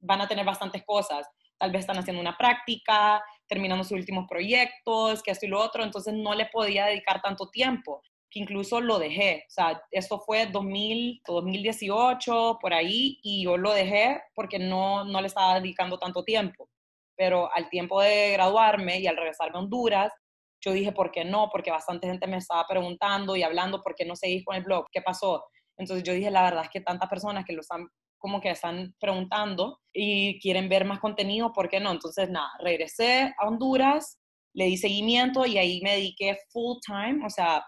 van 0.00 0.20
a 0.20 0.28
tener 0.28 0.44
bastantes 0.44 0.84
cosas. 0.84 1.26
Tal 1.58 1.70
vez 1.70 1.80
están 1.80 1.98
haciendo 1.98 2.20
una 2.20 2.36
práctica, 2.36 3.22
terminando 3.46 3.84
sus 3.84 3.98
últimos 3.98 4.26
proyectos, 4.28 5.22
que 5.22 5.30
esto 5.30 5.46
y 5.46 5.48
lo 5.48 5.60
otro, 5.60 5.82
entonces 5.82 6.14
no 6.14 6.34
le 6.34 6.46
podía 6.46 6.86
dedicar 6.86 7.20
tanto 7.20 7.48
tiempo, 7.48 8.02
que 8.30 8.40
incluso 8.40 8.80
lo 8.80 8.98
dejé. 8.98 9.44
O 9.48 9.50
sea, 9.50 9.82
esto 9.90 10.20
fue 10.20 10.46
2000, 10.46 11.22
2018, 11.26 12.58
por 12.60 12.74
ahí, 12.74 13.18
y 13.22 13.44
yo 13.44 13.56
lo 13.56 13.72
dejé 13.72 14.22
porque 14.34 14.58
no, 14.58 15.04
no 15.04 15.20
le 15.20 15.26
estaba 15.26 15.60
dedicando 15.60 15.98
tanto 15.98 16.24
tiempo. 16.24 16.68
Pero 17.16 17.52
al 17.54 17.68
tiempo 17.68 18.00
de 18.00 18.32
graduarme 18.32 19.00
y 19.00 19.06
al 19.06 19.16
regresarme 19.16 19.58
a 19.58 19.60
Honduras, 19.60 20.12
yo 20.60 20.72
dije, 20.72 20.92
¿por 20.92 21.10
qué 21.10 21.24
no? 21.24 21.48
Porque 21.50 21.70
bastante 21.70 22.06
gente 22.06 22.26
me 22.26 22.36
estaba 22.36 22.66
preguntando 22.68 23.36
y 23.36 23.42
hablando, 23.42 23.82
¿por 23.82 23.94
qué 23.94 24.04
no 24.04 24.16
seguís 24.16 24.44
con 24.44 24.56
el 24.56 24.62
blog? 24.62 24.86
¿Qué 24.92 25.02
pasó? 25.02 25.44
Entonces 25.76 26.04
yo 26.04 26.12
dije, 26.12 26.30
la 26.30 26.42
verdad 26.42 26.64
es 26.64 26.70
que 26.70 26.80
tantas 26.80 27.08
personas 27.08 27.44
que 27.44 27.54
lo 27.54 27.60
están 27.60 27.88
como 28.18 28.40
que 28.40 28.50
están 28.50 28.94
preguntando 29.00 29.80
y 29.94 30.38
quieren 30.40 30.68
ver 30.68 30.84
más 30.84 31.00
contenido, 31.00 31.52
¿por 31.52 31.70
qué 31.70 31.80
no? 31.80 31.90
Entonces, 31.90 32.28
nada, 32.28 32.50
regresé 32.62 33.34
a 33.38 33.48
Honduras, 33.48 34.20
le 34.54 34.66
di 34.66 34.76
seguimiento 34.76 35.46
y 35.46 35.56
ahí 35.56 35.80
me 35.82 35.92
dediqué 35.92 36.36
full 36.52 36.76
time, 36.86 37.24
o 37.24 37.30
sea, 37.30 37.64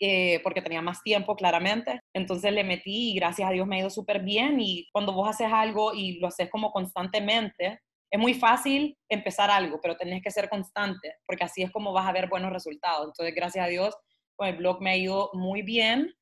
eh, 0.00 0.40
porque 0.42 0.62
tenía 0.62 0.82
más 0.82 1.02
tiempo 1.02 1.36
claramente. 1.36 2.00
Entonces 2.14 2.52
le 2.52 2.64
metí 2.64 3.10
y 3.10 3.14
gracias 3.14 3.48
a 3.48 3.52
Dios 3.52 3.66
me 3.66 3.76
ha 3.76 3.80
ido 3.80 3.90
súper 3.90 4.22
bien 4.22 4.60
y 4.60 4.88
cuando 4.92 5.12
vos 5.12 5.28
haces 5.28 5.48
algo 5.52 5.92
y 5.94 6.18
lo 6.20 6.28
haces 6.28 6.50
como 6.50 6.70
constantemente, 6.70 7.80
es 8.10 8.20
muy 8.20 8.34
fácil 8.34 8.96
empezar 9.08 9.50
algo, 9.50 9.80
pero 9.82 9.96
tenés 9.96 10.22
que 10.22 10.30
ser 10.30 10.48
constante, 10.48 11.14
porque 11.26 11.44
así 11.44 11.62
es 11.62 11.70
como 11.70 11.92
vas 11.92 12.06
a 12.06 12.12
ver 12.12 12.28
buenos 12.28 12.52
resultados. 12.52 13.06
Entonces, 13.06 13.34
gracias 13.34 13.64
a 13.64 13.68
Dios, 13.68 13.96
con 14.36 14.48
el 14.48 14.56
blog 14.56 14.80
me 14.80 14.90
ha 14.90 14.96
ido 14.96 15.30
muy 15.32 15.62
bien. 15.62 16.12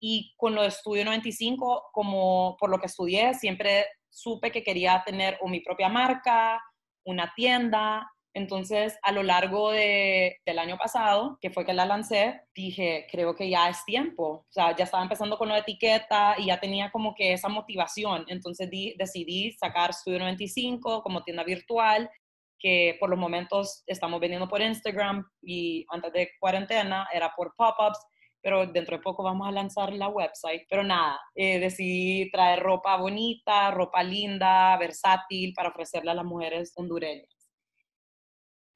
Y 0.00 0.34
con 0.36 0.54
lo 0.54 0.62
de 0.62 0.68
Estudio 0.68 1.04
95, 1.04 1.88
como 1.92 2.56
por 2.58 2.70
lo 2.70 2.78
que 2.78 2.86
estudié, 2.86 3.32
siempre 3.34 3.86
supe 4.10 4.52
que 4.52 4.62
quería 4.62 5.02
tener 5.06 5.38
mi 5.44 5.60
propia 5.60 5.88
marca, 5.88 6.60
una 7.04 7.32
tienda, 7.34 8.06
entonces, 8.36 8.98
a 9.02 9.12
lo 9.12 9.22
largo 9.22 9.70
del 9.70 10.58
año 10.58 10.76
pasado, 10.76 11.38
que 11.40 11.48
fue 11.48 11.64
que 11.64 11.72
la 11.72 11.86
lancé, 11.86 12.42
dije, 12.54 13.06
creo 13.10 13.34
que 13.34 13.48
ya 13.48 13.70
es 13.70 13.82
tiempo. 13.86 14.44
O 14.46 14.46
sea, 14.50 14.76
ya 14.76 14.84
estaba 14.84 15.02
empezando 15.02 15.38
con 15.38 15.48
la 15.48 15.56
etiqueta 15.56 16.34
y 16.36 16.48
ya 16.48 16.60
tenía 16.60 16.90
como 16.90 17.14
que 17.14 17.32
esa 17.32 17.48
motivación. 17.48 18.26
Entonces 18.28 18.68
decidí 18.98 19.52
sacar 19.52 19.94
Studio 19.94 20.18
95 20.18 21.02
como 21.02 21.22
tienda 21.22 21.44
virtual, 21.44 22.10
que 22.58 22.98
por 23.00 23.08
los 23.08 23.18
momentos 23.18 23.82
estamos 23.86 24.20
vendiendo 24.20 24.48
por 24.48 24.60
Instagram 24.60 25.26
y 25.40 25.86
antes 25.88 26.12
de 26.12 26.28
cuarentena 26.38 27.08
era 27.14 27.32
por 27.34 27.54
pop-ups 27.56 27.98
pero 28.42 28.64
dentro 28.66 28.96
de 28.96 29.02
poco 29.02 29.24
vamos 29.24 29.48
a 29.48 29.50
lanzar 29.50 29.92
la 29.92 30.06
website. 30.08 30.66
Pero 30.70 30.84
nada, 30.84 31.18
eh, 31.34 31.58
decidí 31.58 32.30
traer 32.30 32.60
ropa 32.60 32.96
bonita, 32.96 33.72
ropa 33.72 34.04
linda, 34.04 34.76
versátil 34.76 35.52
para 35.52 35.70
ofrecerle 35.70 36.12
a 36.12 36.14
las 36.14 36.24
mujeres 36.24 36.72
hondureñas. 36.76 37.35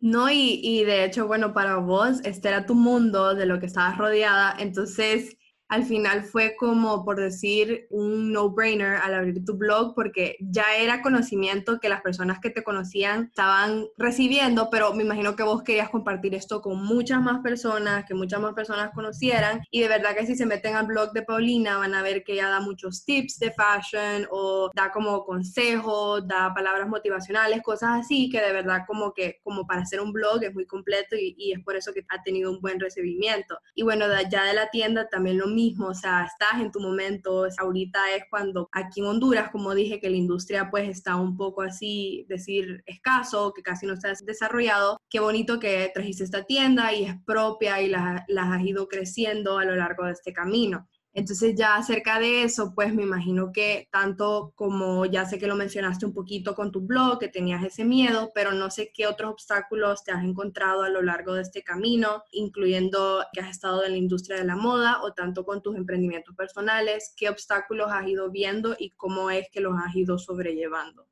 No, 0.01 0.31
y, 0.31 0.61
y, 0.63 0.85
de 0.85 1.05
hecho, 1.05 1.27
bueno, 1.27 1.53
para 1.53 1.77
vos, 1.77 2.21
este 2.25 2.49
era 2.49 2.65
tu 2.67 2.75
mundo 2.75 3.35
de 3.35 3.45
lo 3.47 3.61
que 3.61 3.67
estabas 3.67 3.99
rodeada, 3.99 4.55
entonces 4.59 5.37
al 5.71 5.85
final 5.85 6.25
fue 6.25 6.57
como, 6.57 7.05
por 7.05 7.21
decir, 7.21 7.87
un 7.91 8.33
no-brainer 8.33 8.97
al 8.97 9.15
abrir 9.15 9.45
tu 9.45 9.57
blog, 9.57 9.95
porque 9.95 10.37
ya 10.41 10.65
era 10.77 11.01
conocimiento 11.01 11.79
que 11.79 11.89
las 11.89 12.03
personas 12.03 12.41
que 12.41 12.51
te 12.51 12.65
conocían 12.65 13.27
estaban 13.27 13.87
recibiendo, 13.97 14.69
pero 14.69 14.93
me 14.95 15.05
imagino 15.05 15.37
que 15.37 15.45
vos 15.45 15.63
querías 15.63 15.89
compartir 15.89 16.35
esto 16.35 16.61
con 16.61 16.85
muchas 16.85 17.23
más 17.23 17.41
personas, 17.41 18.05
que 18.05 18.15
muchas 18.15 18.41
más 18.41 18.53
personas 18.53 18.91
conocieran, 18.93 19.61
y 19.71 19.81
de 19.81 19.87
verdad 19.87 20.17
que 20.17 20.27
si 20.27 20.35
se 20.35 20.45
meten 20.45 20.75
al 20.75 20.87
blog 20.87 21.13
de 21.13 21.23
Paulina 21.23 21.79
van 21.79 21.95
a 21.95 22.03
ver 22.03 22.25
que 22.25 22.33
ella 22.33 22.49
da 22.49 22.61
muchos 22.61 23.05
tips 23.05 23.39
de 23.39 23.53
fashion 23.53 24.27
o 24.33 24.71
da 24.75 24.91
como 24.91 25.25
consejos, 25.25 26.27
da 26.27 26.53
palabras 26.53 26.89
motivacionales, 26.89 27.63
cosas 27.63 28.01
así, 28.01 28.29
que 28.29 28.41
de 28.41 28.53
verdad 28.53 28.81
como 28.89 29.13
que, 29.13 29.39
como 29.45 29.69
para 29.69 29.83
hacer 29.83 30.01
un 30.01 30.13
blog 30.13 30.43
es 30.43 30.53
muy 30.53 30.67
completo 30.67 31.15
y, 31.15 31.53
es 31.53 31.63
por 31.65 31.77
eso 31.77 31.93
que 31.93 32.05
ha 32.09 32.23
tenido 32.25 32.51
un 32.51 32.61
buen 32.61 32.81
recibimiento. 32.81 33.57
Y 33.77 33.85
bueno, 33.85 34.07
ya 34.29 34.45
de 34.45 34.55
la 34.55 34.69
tienda 34.71 35.09
también 35.09 35.39
lo 35.39 35.47
mismo 35.47 35.60
mismo, 35.61 35.89
o 35.89 35.95
sea, 35.95 36.25
estás 36.25 36.61
en 36.61 36.71
tu 36.71 36.81
momento, 36.81 37.47
ahorita 37.59 37.99
es 38.17 38.25
cuando 38.31 38.69
aquí 38.73 39.01
en 39.01 39.07
Honduras, 39.07 39.51
como 39.51 39.75
dije, 39.75 40.01
que 40.01 40.11
la 40.11 40.17
industria 40.17 40.71
pues 40.71 40.89
está 40.89 41.17
un 41.17 41.37
poco 41.37 41.63
así, 41.63 42.25
decir, 42.29 42.83
escaso, 42.87 43.53
que 43.55 43.63
casi 43.63 43.87
no 43.87 43.95
está 43.95 44.13
desarrollado, 44.25 44.99
qué 45.11 45.21
bonito 45.21 45.59
que 45.59 45.91
trajiste 45.93 46.25
esta 46.25 46.45
tienda 46.45 46.93
y 46.93 47.05
es 47.05 47.15
propia 47.27 47.81
y 47.83 47.89
las, 47.89 48.23
las 48.29 48.47
has 48.49 48.63
ido 48.63 48.89
creciendo 48.89 49.59
a 49.59 49.65
lo 49.65 49.77
largo 49.77 50.05
de 50.07 50.13
este 50.13 50.33
camino. 50.33 50.89
Entonces 51.13 51.57
ya 51.57 51.75
acerca 51.75 52.21
de 52.21 52.45
eso, 52.45 52.73
pues 52.73 52.95
me 52.95 53.03
imagino 53.03 53.51
que 53.53 53.89
tanto 53.91 54.53
como 54.55 55.07
ya 55.07 55.27
sé 55.27 55.41
que 55.41 55.49
lo 55.49 55.57
mencionaste 55.57 56.07
un 56.07 56.15
poquito 56.15 56.55
con 56.55 56.71
tu 56.71 56.83
blog, 56.83 57.19
que 57.19 57.27
tenías 57.27 57.65
ese 57.65 57.85
miedo, 57.85 58.31
pero 58.33 58.53
no 58.53 58.71
sé 58.71 58.93
qué 58.95 59.09
otros 59.09 59.33
obstáculos 59.33 60.05
te 60.05 60.13
has 60.13 60.23
encontrado 60.23 60.85
a 60.85 60.89
lo 60.89 61.03
largo 61.03 61.35
de 61.35 61.43
este 61.43 61.65
camino, 61.65 62.23
incluyendo 62.31 63.25
que 63.33 63.41
has 63.41 63.51
estado 63.51 63.85
en 63.85 63.93
la 63.93 63.99
industria 63.99 64.37
de 64.37 64.45
la 64.45 64.55
moda 64.55 65.03
o 65.03 65.13
tanto 65.13 65.45
con 65.45 65.63
tus 65.63 65.77
emprendimientos 65.77 66.37
personales, 66.37 67.13
qué 67.17 67.29
obstáculos 67.29 67.91
has 67.91 68.07
ido 68.07 68.31
viendo 68.31 68.77
y 68.79 68.91
cómo 68.91 69.31
es 69.31 69.51
que 69.51 69.61
los 69.61 69.75
has 69.85 69.95
ido 69.97 70.17
sobrellevando. 70.17 71.09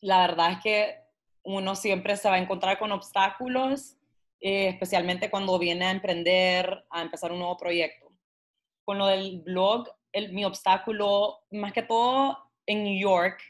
La 0.00 0.26
verdad 0.26 0.52
es 0.52 0.58
que 0.62 0.94
uno 1.42 1.74
siempre 1.76 2.16
se 2.16 2.30
va 2.30 2.36
a 2.36 2.38
encontrar 2.38 2.78
con 2.78 2.90
obstáculos, 2.90 3.98
eh, 4.40 4.68
especialmente 4.68 5.28
cuando 5.28 5.58
viene 5.58 5.84
a 5.84 5.90
emprender, 5.90 6.86
a 6.88 7.02
empezar 7.02 7.32
un 7.32 7.40
nuevo 7.40 7.58
proyecto 7.58 8.09
con 8.90 8.98
lo 8.98 9.06
del 9.06 9.42
blog, 9.42 9.88
el, 10.10 10.32
mi 10.32 10.44
obstáculo, 10.44 11.38
más 11.52 11.72
que 11.72 11.84
todo 11.84 12.36
en 12.66 12.82
New 12.82 13.00
York, 13.00 13.40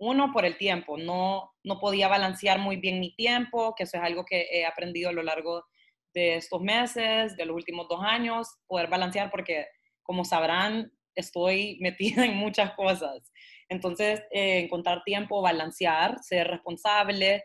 uno 0.00 0.32
por 0.32 0.44
el 0.44 0.58
tiempo, 0.58 0.98
no, 0.98 1.52
no 1.62 1.78
podía 1.78 2.08
balancear 2.08 2.58
muy 2.58 2.78
bien 2.78 2.98
mi 2.98 3.14
tiempo, 3.14 3.76
que 3.76 3.84
eso 3.84 3.96
es 3.96 4.02
algo 4.02 4.24
que 4.24 4.48
he 4.50 4.66
aprendido 4.66 5.10
a 5.10 5.12
lo 5.12 5.22
largo 5.22 5.64
de 6.12 6.34
estos 6.34 6.60
meses, 6.60 7.36
de 7.36 7.46
los 7.46 7.54
últimos 7.54 7.86
dos 7.86 8.00
años, 8.02 8.48
poder 8.66 8.88
balancear 8.88 9.30
porque, 9.30 9.68
como 10.02 10.24
sabrán, 10.24 10.90
estoy 11.14 11.78
metida 11.80 12.24
en 12.24 12.36
muchas 12.36 12.72
cosas. 12.72 13.32
Entonces, 13.68 14.20
eh, 14.32 14.58
encontrar 14.64 15.04
tiempo, 15.04 15.40
balancear, 15.42 16.18
ser 16.24 16.48
responsable. 16.48 17.44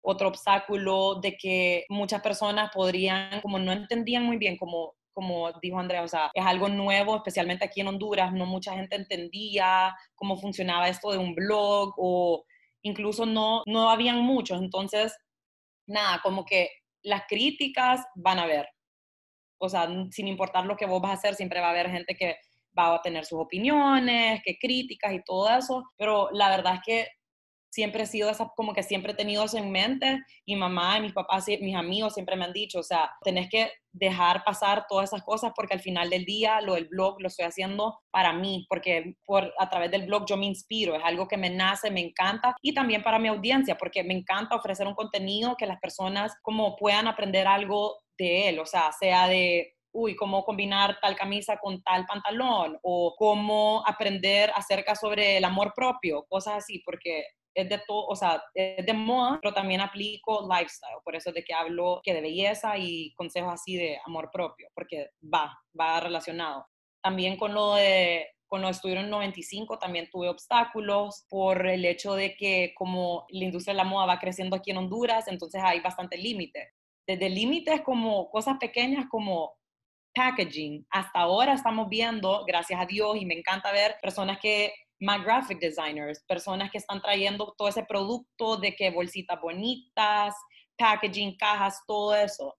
Otro 0.00 0.28
obstáculo 0.28 1.16
de 1.16 1.36
que 1.36 1.84
muchas 1.90 2.22
personas 2.22 2.70
podrían, 2.72 3.42
como 3.42 3.58
no 3.58 3.72
entendían 3.72 4.22
muy 4.22 4.38
bien 4.38 4.56
como 4.56 4.94
como 5.16 5.50
dijo 5.62 5.78
Andrea, 5.78 6.02
o 6.02 6.08
sea, 6.08 6.30
es 6.34 6.44
algo 6.44 6.68
nuevo, 6.68 7.16
especialmente 7.16 7.64
aquí 7.64 7.80
en 7.80 7.88
Honduras, 7.88 8.34
no 8.34 8.44
mucha 8.44 8.74
gente 8.74 8.96
entendía 8.96 9.96
cómo 10.14 10.36
funcionaba 10.36 10.90
esto 10.90 11.10
de 11.10 11.16
un 11.16 11.34
blog 11.34 11.94
o 11.96 12.44
incluso 12.82 13.24
no, 13.24 13.62
no 13.64 13.88
habían 13.88 14.20
muchos, 14.20 14.60
entonces, 14.60 15.16
nada, 15.86 16.20
como 16.22 16.44
que 16.44 16.68
las 17.02 17.22
críticas 17.26 18.04
van 18.14 18.38
a 18.38 18.42
haber, 18.42 18.68
o 19.56 19.70
sea, 19.70 19.88
sin 20.10 20.28
importar 20.28 20.66
lo 20.66 20.76
que 20.76 20.84
vos 20.84 21.00
vas 21.00 21.12
a 21.12 21.14
hacer, 21.14 21.34
siempre 21.34 21.60
va 21.60 21.68
a 21.68 21.70
haber 21.70 21.90
gente 21.90 22.14
que 22.14 22.36
va 22.78 22.94
a 22.94 23.00
tener 23.00 23.24
sus 23.24 23.40
opiniones, 23.40 24.42
que 24.44 24.58
críticas 24.58 25.14
y 25.14 25.22
todo 25.24 25.48
eso, 25.48 25.82
pero 25.96 26.28
la 26.32 26.50
verdad 26.50 26.74
es 26.74 26.80
que 26.84 27.08
siempre 27.70 28.04
he 28.04 28.06
sido 28.06 28.30
esa, 28.30 28.52
como 28.56 28.72
que 28.72 28.82
siempre 28.82 29.12
he 29.12 29.16
tenido 29.16 29.44
eso 29.44 29.58
en 29.58 29.70
mente 29.70 30.18
y 30.44 30.56
mamá 30.56 30.98
y 30.98 31.02
mis 31.02 31.12
papás 31.12 31.48
y 31.48 31.58
mis 31.58 31.76
amigos 31.76 32.14
siempre 32.14 32.36
me 32.36 32.44
han 32.44 32.52
dicho, 32.52 32.80
o 32.80 32.82
sea, 32.82 33.10
tenés 33.22 33.48
que 33.50 33.70
dejar 33.92 34.44
pasar 34.44 34.86
todas 34.88 35.10
esas 35.10 35.22
cosas 35.22 35.52
porque 35.54 35.74
al 35.74 35.80
final 35.80 36.10
del 36.10 36.24
día 36.24 36.60
lo 36.60 36.74
del 36.74 36.86
blog 36.86 37.20
lo 37.20 37.28
estoy 37.28 37.46
haciendo 37.46 37.98
para 38.10 38.32
mí, 38.32 38.66
porque 38.68 39.16
por, 39.24 39.52
a 39.58 39.70
través 39.70 39.90
del 39.90 40.06
blog 40.06 40.26
yo 40.26 40.36
me 40.36 40.46
inspiro, 40.46 40.94
es 40.94 41.02
algo 41.04 41.28
que 41.28 41.36
me 41.36 41.50
nace, 41.50 41.90
me 41.90 42.00
encanta 42.00 42.54
y 42.62 42.74
también 42.74 43.02
para 43.02 43.18
mi 43.18 43.28
audiencia 43.28 43.76
porque 43.76 44.04
me 44.04 44.14
encanta 44.14 44.56
ofrecer 44.56 44.86
un 44.86 44.94
contenido 44.94 45.56
que 45.56 45.66
las 45.66 45.80
personas 45.80 46.34
como 46.42 46.76
puedan 46.76 47.08
aprender 47.08 47.46
algo 47.46 47.98
de 48.18 48.48
él, 48.48 48.58
o 48.58 48.66
sea, 48.66 48.92
sea 48.92 49.28
de 49.28 49.76
uy, 49.96 50.14
cómo 50.14 50.44
combinar 50.44 50.98
tal 51.00 51.16
camisa 51.16 51.56
con 51.56 51.82
tal 51.82 52.04
pantalón 52.04 52.78
o 52.82 53.14
cómo 53.16 53.82
aprender 53.86 54.50
acerca 54.54 54.94
sobre 54.94 55.38
el 55.38 55.44
amor 55.44 55.72
propio, 55.74 56.26
cosas 56.28 56.56
así, 56.58 56.82
porque 56.84 57.24
es 57.56 57.68
de 57.68 57.78
todo, 57.86 58.06
o 58.06 58.14
sea, 58.14 58.42
es 58.54 58.84
de 58.84 58.92
moda, 58.92 59.38
pero 59.40 59.54
también 59.54 59.80
aplico 59.80 60.46
lifestyle, 60.48 60.98
por 61.02 61.16
eso 61.16 61.30
es 61.30 61.34
de 61.34 61.42
que 61.42 61.54
hablo 61.54 62.00
que 62.04 62.12
de 62.12 62.20
belleza 62.20 62.76
y 62.76 63.14
consejos 63.14 63.52
así 63.54 63.76
de 63.76 63.98
amor 64.04 64.30
propio, 64.30 64.68
porque 64.74 65.10
va, 65.22 65.58
va 65.78 66.00
relacionado. 66.00 66.66
También 67.02 67.36
con 67.36 67.54
lo 67.54 67.74
de 67.74 68.28
lo 68.50 68.70
de 68.70 68.92
en 68.92 69.10
95 69.10 69.78
también 69.78 70.08
tuve 70.10 70.28
obstáculos 70.28 71.26
por 71.28 71.66
el 71.66 71.84
hecho 71.84 72.14
de 72.14 72.36
que 72.36 72.72
como 72.76 73.26
la 73.28 73.44
industria 73.44 73.74
de 73.74 73.78
la 73.78 73.84
moda 73.84 74.06
va 74.06 74.18
creciendo 74.18 74.56
aquí 74.56 74.70
en 74.70 74.78
Honduras, 74.78 75.28
entonces 75.28 75.60
hay 75.64 75.80
bastante 75.80 76.16
límite. 76.16 76.70
Desde 77.06 77.28
límites 77.28 77.82
como 77.82 78.30
cosas 78.30 78.56
pequeñas 78.58 79.06
como 79.10 79.54
packaging. 80.14 80.86
Hasta 80.90 81.20
ahora 81.20 81.52
estamos 81.52 81.88
viendo, 81.88 82.44
gracias 82.46 82.80
a 82.80 82.86
Dios, 82.86 83.16
y 83.20 83.26
me 83.26 83.34
encanta 83.34 83.70
ver 83.70 83.96
personas 84.00 84.38
que 84.40 84.72
más 85.00 85.22
graphic 85.24 85.58
designers, 85.60 86.24
personas 86.26 86.70
que 86.70 86.78
están 86.78 87.00
trayendo 87.00 87.54
todo 87.56 87.68
ese 87.68 87.84
producto 87.84 88.56
de 88.56 88.74
que 88.74 88.90
bolsitas 88.90 89.40
bonitas, 89.40 90.34
packaging, 90.76 91.36
cajas, 91.36 91.80
todo 91.86 92.14
eso. 92.14 92.54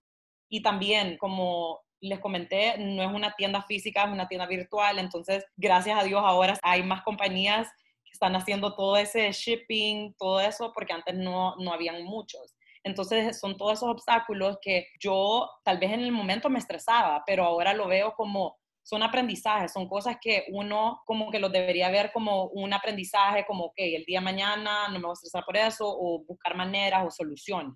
Y 0.49 0.61
también, 0.61 1.17
como 1.17 1.81
les 1.99 2.19
comenté, 2.19 2.77
no 2.77 3.03
es 3.03 3.13
una 3.13 3.33
tienda 3.35 3.63
física, 3.63 4.03
es 4.03 4.11
una 4.11 4.27
tienda 4.27 4.45
virtual, 4.45 4.99
entonces, 4.99 5.45
gracias 5.55 5.99
a 5.99 6.03
Dios, 6.03 6.21
ahora 6.23 6.57
hay 6.61 6.83
más 6.83 7.01
compañías 7.03 7.67
que 8.03 8.11
están 8.13 8.35
haciendo 8.35 8.75
todo 8.75 8.97
ese 8.97 9.31
shipping, 9.31 10.13
todo 10.17 10.39
eso, 10.39 10.71
porque 10.73 10.93
antes 10.93 11.15
no, 11.15 11.55
no 11.57 11.73
habían 11.73 12.03
muchos. 12.03 12.55
Entonces, 12.83 13.39
son 13.39 13.57
todos 13.57 13.73
esos 13.73 13.89
obstáculos 13.89 14.57
que 14.61 14.87
yo 14.99 15.49
tal 15.65 15.77
vez 15.79 15.91
en 15.91 16.01
el 16.01 16.11
momento 16.11 16.49
me 16.49 16.59
estresaba, 16.59 17.23
pero 17.25 17.43
ahora 17.43 17.73
lo 17.73 17.87
veo 17.87 18.13
como 18.13 18.57
son 18.87 19.03
aprendizajes, 19.03 19.73
son 19.73 19.85
cosas 19.89 20.15
que 20.21 20.45
uno 20.47 21.01
como 21.05 21.29
que 21.29 21.39
los 21.39 21.51
debería 21.51 21.89
ver 21.89 22.09
como 22.13 22.45
un 22.45 22.71
aprendizaje, 22.71 23.45
como, 23.45 23.73
que 23.75 23.97
el 23.97 24.05
día 24.05 24.19
de 24.19 24.23
mañana 24.23 24.87
no 24.87 24.93
me 24.93 25.01
voy 25.01 25.09
a 25.09 25.13
estresar 25.13 25.43
por 25.43 25.57
eso, 25.57 25.83
o 25.85 26.23
buscar 26.25 26.55
maneras 26.55 27.03
o 27.05 27.11
soluciones. 27.11 27.73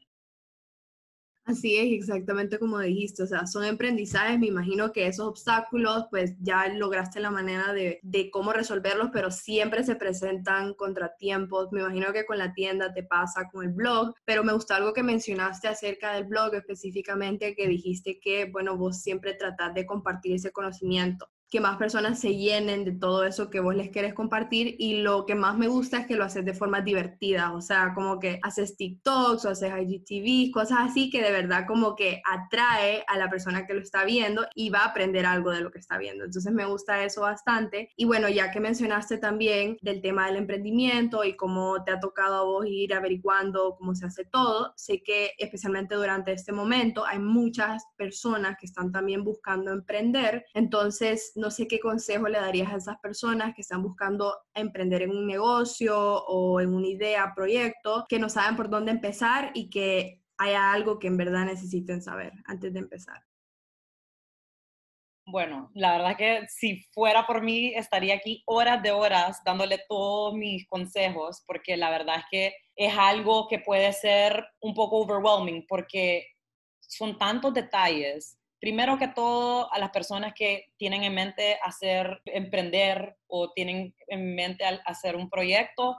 Así 1.52 1.76
es, 1.76 1.92
exactamente 1.92 2.58
como 2.58 2.80
dijiste, 2.80 3.24
o 3.24 3.28
sea, 3.28 3.46
son 3.46 3.66
aprendizajes, 3.66 4.40
me 4.40 4.48
imagino 4.48 4.94
que 4.94 5.06
esos 5.06 5.28
obstáculos, 5.28 6.06
pues 6.10 6.34
ya 6.40 6.70
lograste 6.70 7.20
la 7.20 7.30
manera 7.30 7.74
de, 7.74 8.00
de, 8.04 8.32
cómo 8.32 8.54
resolverlos, 8.54 9.10
pero 9.12 9.32
siempre 9.32 9.84
se 9.84 9.98
presentan 9.98 10.74
contratiempos, 10.76 11.74
me 11.74 11.82
imagino 11.82 12.14
que 12.14 12.26
con 12.26 12.38
la 12.38 12.54
tienda 12.54 12.94
te 12.94 13.04
pasa, 13.04 13.50
con 13.52 13.66
el 13.66 13.74
blog, 13.74 14.14
pero 14.24 14.46
me 14.46 14.54
gustó 14.54 14.76
algo 14.76 14.94
que 14.94 15.04
mencionaste 15.04 15.68
acerca 15.68 16.14
del 16.14 16.24
blog 16.24 16.56
específicamente, 16.56 17.54
que 17.54 17.68
dijiste 17.68 18.22
que, 18.22 18.46
bueno, 18.46 18.78
vos 18.78 19.02
siempre 19.02 19.34
tratás 19.34 19.74
de 19.74 19.86
compartir 19.86 20.36
ese 20.36 20.54
conocimiento. 20.54 21.28
Que 21.52 21.60
más 21.60 21.78
personas 21.78 22.18
se 22.18 22.38
llenen 22.38 22.86
de 22.86 22.94
todo 22.94 23.26
eso 23.26 23.50
que 23.50 23.60
vos 23.60 23.76
les 23.76 23.90
querés 23.90 24.14
compartir 24.14 24.78
y 24.80 25.02
lo 25.02 25.26
que 25.26 25.36
más 25.36 25.58
me 25.58 25.68
gusta 25.68 26.00
es 26.00 26.08
que 26.08 26.16
lo 26.16 26.24
haces 26.24 26.46
de 26.46 26.54
forma 26.54 26.80
divertida, 26.80 27.54
o 27.54 27.62
sea, 27.62 27.94
como 27.94 28.20
que 28.20 28.40
haces 28.42 28.78
TikToks 28.78 29.44
o 29.44 29.50
haces 29.50 29.70
IGTV, 29.70 30.52
cosas 30.54 30.80
así 30.80 31.10
que 31.10 31.22
de 31.22 31.32
verdad 31.32 31.66
como 31.68 31.94
que 31.98 32.22
atrae 32.26 33.04
a 33.06 33.18
la 33.18 33.30
persona 33.30 33.68
que 33.68 33.74
lo 33.74 33.82
está 33.82 34.06
viendo 34.06 34.48
y 34.56 34.70
va 34.70 34.80
a 34.80 34.86
aprender 34.86 35.26
algo 35.26 35.52
de 35.52 35.60
lo 35.60 35.72
que 35.72 35.80
está 35.80 35.98
viendo. 35.98 36.24
Entonces 36.24 36.54
me 36.54 36.66
gusta 36.66 37.04
eso 37.04 37.22
bastante. 37.22 37.90
Y 37.98 38.06
bueno, 38.06 38.30
ya 38.30 38.50
que 38.52 38.62
mencionaste 38.62 39.18
también 39.18 39.78
del 39.82 40.02
tema 40.02 40.28
del 40.28 40.38
emprendimiento 40.38 41.26
y 41.26 41.36
cómo 41.36 41.84
te 41.84 41.92
ha 41.92 42.00
tocado 42.00 42.36
a 42.36 42.44
vos 42.44 42.66
ir 42.66 42.94
averiguando 42.94 43.76
cómo 43.78 43.94
se 43.94 44.06
hace 44.06 44.24
todo, 44.24 44.72
sé 44.78 45.04
que 45.04 45.32
especialmente 45.38 45.96
durante 45.96 46.32
este 46.32 46.54
momento 46.54 47.06
hay 47.06 47.20
muchas 47.20 47.84
personas 47.98 48.56
que 48.58 48.68
están 48.68 48.94
también 48.94 49.26
buscando 49.26 49.72
emprender. 49.72 50.46
Entonces, 50.54 51.34
no 51.42 51.52
sé 51.52 51.68
qué 51.68 51.80
consejo 51.80 52.28
le 52.28 52.40
darías 52.40 52.72
a 52.72 52.78
esas 52.78 52.98
personas 53.00 53.54
que 53.54 53.62
están 53.62 53.84
buscando 53.84 54.34
emprender 54.54 55.02
en 55.02 55.10
un 55.10 55.28
negocio 55.28 55.98
o 55.98 56.62
en 56.62 56.74
una 56.74 56.88
idea, 56.88 57.34
proyecto, 57.36 58.06
que 58.08 58.20
no 58.20 58.30
saben 58.30 58.56
por 58.56 58.70
dónde 58.70 58.92
empezar 58.92 59.52
y 59.54 59.70
que 59.70 60.22
haya 60.38 60.72
algo 60.72 61.00
que 61.00 61.08
en 61.08 61.18
verdad 61.18 61.46
necesiten 61.46 62.02
saber 62.02 62.32
antes 62.46 62.72
de 62.74 62.80
empezar. 62.80 63.22
Bueno, 65.26 65.70
la 65.76 65.94
verdad 65.94 66.18
que 66.18 66.48
si 66.50 66.84
fuera 66.94 67.26
por 67.26 67.42
mí, 67.42 67.74
estaría 67.76 68.16
aquí 68.16 68.44
horas 68.46 68.82
de 68.82 68.92
horas 68.92 69.42
dándole 69.46 69.80
todos 69.88 70.34
mis 70.34 70.68
consejos, 70.68 71.44
porque 71.48 71.78
la 71.78 71.90
verdad 71.90 72.18
es 72.18 72.26
que 72.30 72.54
es 72.76 72.94
algo 72.98 73.48
que 73.48 73.60
puede 73.60 73.94
ser 73.94 74.46
un 74.62 74.74
poco 74.74 74.98
overwhelming, 74.98 75.66
porque 75.68 76.26
son 76.82 77.18
tantos 77.18 77.54
detalles. 77.54 78.38
Primero 78.62 79.00
que 79.00 79.08
todo, 79.08 79.74
a 79.74 79.80
las 79.80 79.90
personas 79.90 80.34
que 80.36 80.72
tienen 80.78 81.04
en 81.04 81.16
mente 81.16 81.58
hacer, 81.64 82.22
emprender 82.26 83.18
o 83.26 83.52
tienen 83.54 83.96
en 84.08 84.36
mente 84.36 84.64
hacer 84.86 85.16
un 85.16 85.32
proyecto, 85.32 85.98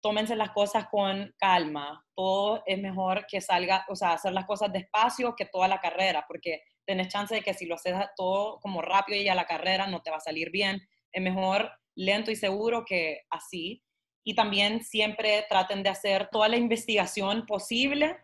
tómense 0.00 0.34
las 0.34 0.52
cosas 0.52 0.88
con 0.88 1.34
calma. 1.36 2.02
Todo 2.14 2.62
es 2.64 2.78
mejor 2.78 3.26
que 3.26 3.42
salga, 3.42 3.84
o 3.86 3.94
sea, 3.94 4.14
hacer 4.14 4.32
las 4.32 4.46
cosas 4.46 4.72
despacio 4.72 5.36
que 5.36 5.44
toda 5.44 5.68
la 5.68 5.78
carrera, 5.78 6.24
porque 6.26 6.62
tenés 6.86 7.08
chance 7.08 7.34
de 7.34 7.42
que 7.42 7.52
si 7.52 7.66
lo 7.66 7.74
haces 7.74 7.94
todo 8.16 8.60
como 8.60 8.80
rápido 8.80 9.20
y 9.20 9.28
a 9.28 9.34
la 9.34 9.44
carrera 9.44 9.86
no 9.86 10.00
te 10.00 10.10
va 10.10 10.16
a 10.16 10.20
salir 10.20 10.50
bien. 10.50 10.80
Es 11.12 11.22
mejor 11.22 11.70
lento 11.94 12.30
y 12.30 12.36
seguro 12.36 12.86
que 12.86 13.24
así. 13.28 13.82
Y 14.24 14.34
también 14.34 14.82
siempre 14.84 15.44
traten 15.50 15.82
de 15.82 15.90
hacer 15.90 16.30
toda 16.32 16.48
la 16.48 16.56
investigación 16.56 17.44
posible. 17.44 18.16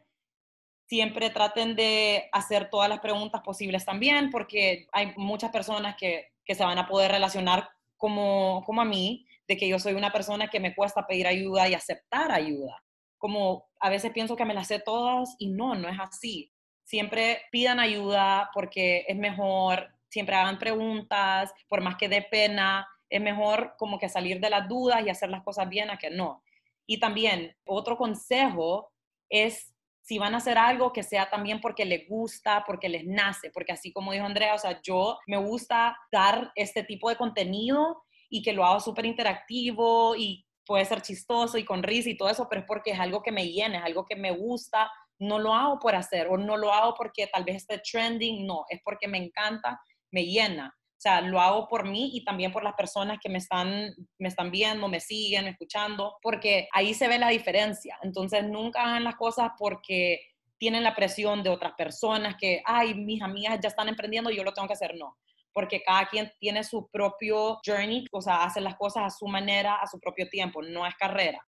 Siempre 0.86 1.30
traten 1.30 1.76
de 1.76 2.28
hacer 2.32 2.70
todas 2.70 2.88
las 2.88 3.00
preguntas 3.00 3.42
posibles 3.42 3.84
también, 3.84 4.30
porque 4.30 4.86
hay 4.92 5.12
muchas 5.16 5.50
personas 5.50 5.96
que, 5.96 6.32
que 6.44 6.54
se 6.54 6.64
van 6.64 6.78
a 6.78 6.86
poder 6.86 7.10
relacionar 7.10 7.68
como, 7.96 8.62
como 8.64 8.80
a 8.82 8.84
mí, 8.84 9.26
de 9.48 9.56
que 9.56 9.68
yo 9.68 9.78
soy 9.78 9.94
una 9.94 10.12
persona 10.12 10.48
que 10.48 10.60
me 10.60 10.74
cuesta 10.74 11.06
pedir 11.06 11.26
ayuda 11.26 11.68
y 11.68 11.74
aceptar 11.74 12.30
ayuda. 12.32 12.82
Como 13.18 13.68
a 13.80 13.90
veces 13.90 14.12
pienso 14.12 14.36
que 14.36 14.44
me 14.44 14.54
las 14.54 14.68
sé 14.68 14.80
todas 14.80 15.34
y 15.38 15.48
no, 15.48 15.74
no 15.74 15.88
es 15.88 15.98
así 15.98 16.52
siempre 16.86 17.42
pidan 17.50 17.80
ayuda 17.80 18.50
porque 18.54 19.04
es 19.08 19.16
mejor, 19.16 19.92
siempre 20.08 20.36
hagan 20.36 20.58
preguntas, 20.58 21.52
por 21.68 21.82
más 21.82 21.96
que 21.96 22.08
dé 22.08 22.22
pena, 22.22 22.88
es 23.10 23.20
mejor 23.20 23.74
como 23.76 23.98
que 23.98 24.08
salir 24.08 24.40
de 24.40 24.50
las 24.50 24.68
dudas 24.68 25.04
y 25.04 25.10
hacer 25.10 25.28
las 25.28 25.42
cosas 25.42 25.68
bien 25.68 25.90
a 25.90 25.98
que 25.98 26.10
no. 26.10 26.42
Y 26.86 26.98
también 27.00 27.56
otro 27.64 27.98
consejo 27.98 28.92
es 29.28 29.74
si 30.06 30.18
van 30.18 30.34
a 30.34 30.36
hacer 30.36 30.56
algo 30.56 30.92
que 30.92 31.02
sea 31.02 31.28
también 31.28 31.60
porque 31.60 31.84
les 31.84 32.08
gusta, 32.08 32.62
porque 32.64 32.88
les 32.88 33.04
nace, 33.04 33.50
porque 33.50 33.72
así 33.72 33.92
como 33.92 34.12
dijo 34.12 34.24
Andrea, 34.24 34.54
o 34.54 34.58
sea, 34.58 34.80
yo 34.80 35.18
me 35.26 35.36
gusta 35.36 35.98
dar 36.12 36.52
este 36.54 36.84
tipo 36.84 37.10
de 37.10 37.16
contenido 37.16 38.04
y 38.30 38.40
que 38.40 38.52
lo 38.52 38.64
hago 38.64 38.78
súper 38.78 39.04
interactivo 39.04 40.14
y 40.14 40.46
puede 40.64 40.84
ser 40.84 41.02
chistoso 41.02 41.58
y 41.58 41.64
con 41.64 41.82
risa 41.82 42.08
y 42.08 42.16
todo 42.16 42.28
eso, 42.28 42.46
pero 42.48 42.60
es 42.60 42.66
porque 42.68 42.92
es 42.92 43.00
algo 43.00 43.20
que 43.20 43.32
me 43.32 43.48
llena, 43.48 43.78
es 43.78 43.84
algo 43.84 44.06
que 44.06 44.14
me 44.14 44.30
gusta, 44.30 44.88
no 45.18 45.40
lo 45.40 45.52
hago 45.52 45.80
por 45.80 45.96
hacer 45.96 46.28
o 46.28 46.36
no 46.36 46.56
lo 46.56 46.72
hago 46.72 46.94
porque 46.94 47.26
tal 47.26 47.42
vez 47.42 47.56
esté 47.56 47.78
trending, 47.78 48.46
no, 48.46 48.64
es 48.68 48.80
porque 48.84 49.08
me 49.08 49.18
encanta, 49.18 49.80
me 50.12 50.24
llena. 50.24 50.72
O 50.96 51.00
sea, 51.00 51.20
lo 51.20 51.40
hago 51.40 51.68
por 51.68 51.86
mí 51.86 52.10
y 52.14 52.24
también 52.24 52.52
por 52.52 52.64
las 52.64 52.74
personas 52.74 53.18
que 53.22 53.28
me 53.28 53.36
están, 53.36 53.94
me 54.18 54.28
están 54.28 54.50
viendo, 54.50 54.88
me 54.88 54.98
siguen, 54.98 55.46
escuchando, 55.46 56.16
porque 56.22 56.68
ahí 56.72 56.94
se 56.94 57.06
ve 57.06 57.18
la 57.18 57.28
diferencia. 57.28 57.98
Entonces, 58.02 58.44
nunca 58.44 58.82
hagan 58.82 59.04
las 59.04 59.16
cosas 59.16 59.50
porque 59.58 60.20
tienen 60.58 60.82
la 60.82 60.94
presión 60.94 61.42
de 61.42 61.50
otras 61.50 61.74
personas 61.74 62.36
que, 62.40 62.62
ay, 62.64 62.94
mis 62.94 63.20
amigas 63.20 63.60
ya 63.62 63.68
están 63.68 63.88
emprendiendo, 63.88 64.30
yo 64.30 64.42
lo 64.42 64.54
tengo 64.54 64.68
que 64.68 64.74
hacer. 64.74 64.94
No, 64.96 65.18
porque 65.52 65.82
cada 65.82 66.06
quien 66.06 66.32
tiene 66.38 66.64
su 66.64 66.88
propio 66.90 67.60
journey, 67.64 68.06
o 68.10 68.22
sea, 68.22 68.44
hace 68.44 68.62
las 68.62 68.76
cosas 68.76 69.04
a 69.04 69.10
su 69.10 69.26
manera, 69.26 69.74
a 69.74 69.86
su 69.86 70.00
propio 70.00 70.28
tiempo, 70.30 70.62
no 70.62 70.86
es 70.86 70.94
carrera 70.94 71.46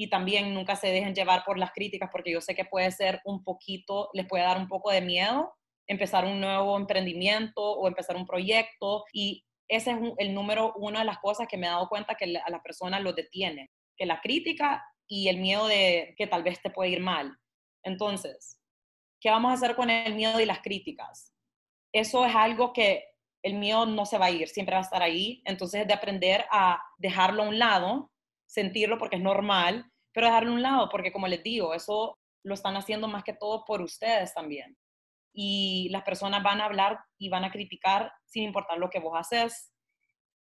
y 0.00 0.08
también 0.08 0.54
nunca 0.54 0.76
se 0.76 0.86
dejen 0.86 1.14
llevar 1.14 1.44
por 1.44 1.58
las 1.58 1.72
críticas 1.72 2.08
porque 2.10 2.32
yo 2.32 2.40
sé 2.40 2.54
que 2.54 2.64
puede 2.64 2.90
ser 2.90 3.20
un 3.24 3.44
poquito, 3.44 4.08
les 4.14 4.26
puede 4.26 4.44
dar 4.44 4.56
un 4.56 4.66
poco 4.66 4.90
de 4.90 5.02
miedo 5.02 5.52
empezar 5.90 6.24
un 6.24 6.40
nuevo 6.40 6.76
emprendimiento 6.76 7.62
o 7.62 7.88
empezar 7.88 8.16
un 8.16 8.26
proyecto 8.26 9.04
y 9.12 9.44
ese 9.68 9.92
es 9.92 9.98
el 10.18 10.34
número 10.34 10.72
uno 10.76 10.98
de 10.98 11.04
las 11.04 11.18
cosas 11.18 11.46
que 11.48 11.56
me 11.56 11.66
he 11.66 11.70
dado 11.70 11.88
cuenta 11.88 12.14
que 12.14 12.36
a 12.36 12.50
las 12.50 12.60
personas 12.62 13.02
lo 13.02 13.12
detiene, 13.12 13.70
que 13.96 14.06
la 14.06 14.20
crítica 14.20 14.84
y 15.08 15.28
el 15.28 15.38
miedo 15.38 15.66
de 15.66 16.14
que 16.16 16.26
tal 16.26 16.42
vez 16.42 16.60
te 16.60 16.70
puede 16.70 16.90
ir 16.90 17.00
mal. 17.00 17.36
Entonces, 17.84 18.60
¿qué 19.20 19.30
vamos 19.30 19.50
a 19.50 19.54
hacer 19.54 19.76
con 19.76 19.90
el 19.90 20.14
miedo 20.14 20.40
y 20.40 20.46
las 20.46 20.60
críticas? 20.60 21.32
Eso 21.92 22.24
es 22.24 22.34
algo 22.34 22.72
que 22.72 23.04
el 23.42 23.54
miedo 23.54 23.86
no 23.86 24.06
se 24.06 24.18
va 24.18 24.26
a 24.26 24.30
ir, 24.30 24.48
siempre 24.48 24.74
va 24.74 24.80
a 24.80 24.84
estar 24.84 25.02
ahí. 25.02 25.42
Entonces, 25.44 25.86
de 25.86 25.94
aprender 25.94 26.44
a 26.50 26.82
dejarlo 26.98 27.42
a 27.42 27.48
un 27.48 27.58
lado, 27.58 28.10
sentirlo 28.46 28.98
porque 28.98 29.16
es 29.16 29.22
normal 29.22 29.90
pero 30.12 30.26
dejarlo 30.26 30.50
a 30.50 30.54
un 30.54 30.62
lado, 30.62 30.88
porque 30.88 31.12
como 31.12 31.28
les 31.28 31.42
digo, 31.42 31.74
eso 31.74 32.18
lo 32.44 32.54
están 32.54 32.76
haciendo 32.76 33.08
más 33.08 33.22
que 33.22 33.32
todo 33.32 33.64
por 33.64 33.80
ustedes 33.80 34.34
también. 34.34 34.76
Y 35.32 35.88
las 35.90 36.02
personas 36.02 36.42
van 36.42 36.60
a 36.60 36.66
hablar 36.66 36.98
y 37.18 37.28
van 37.28 37.44
a 37.44 37.50
criticar 37.50 38.12
sin 38.26 38.44
importar 38.44 38.78
lo 38.78 38.90
que 38.90 39.00
vos 39.00 39.18
haces. 39.18 39.72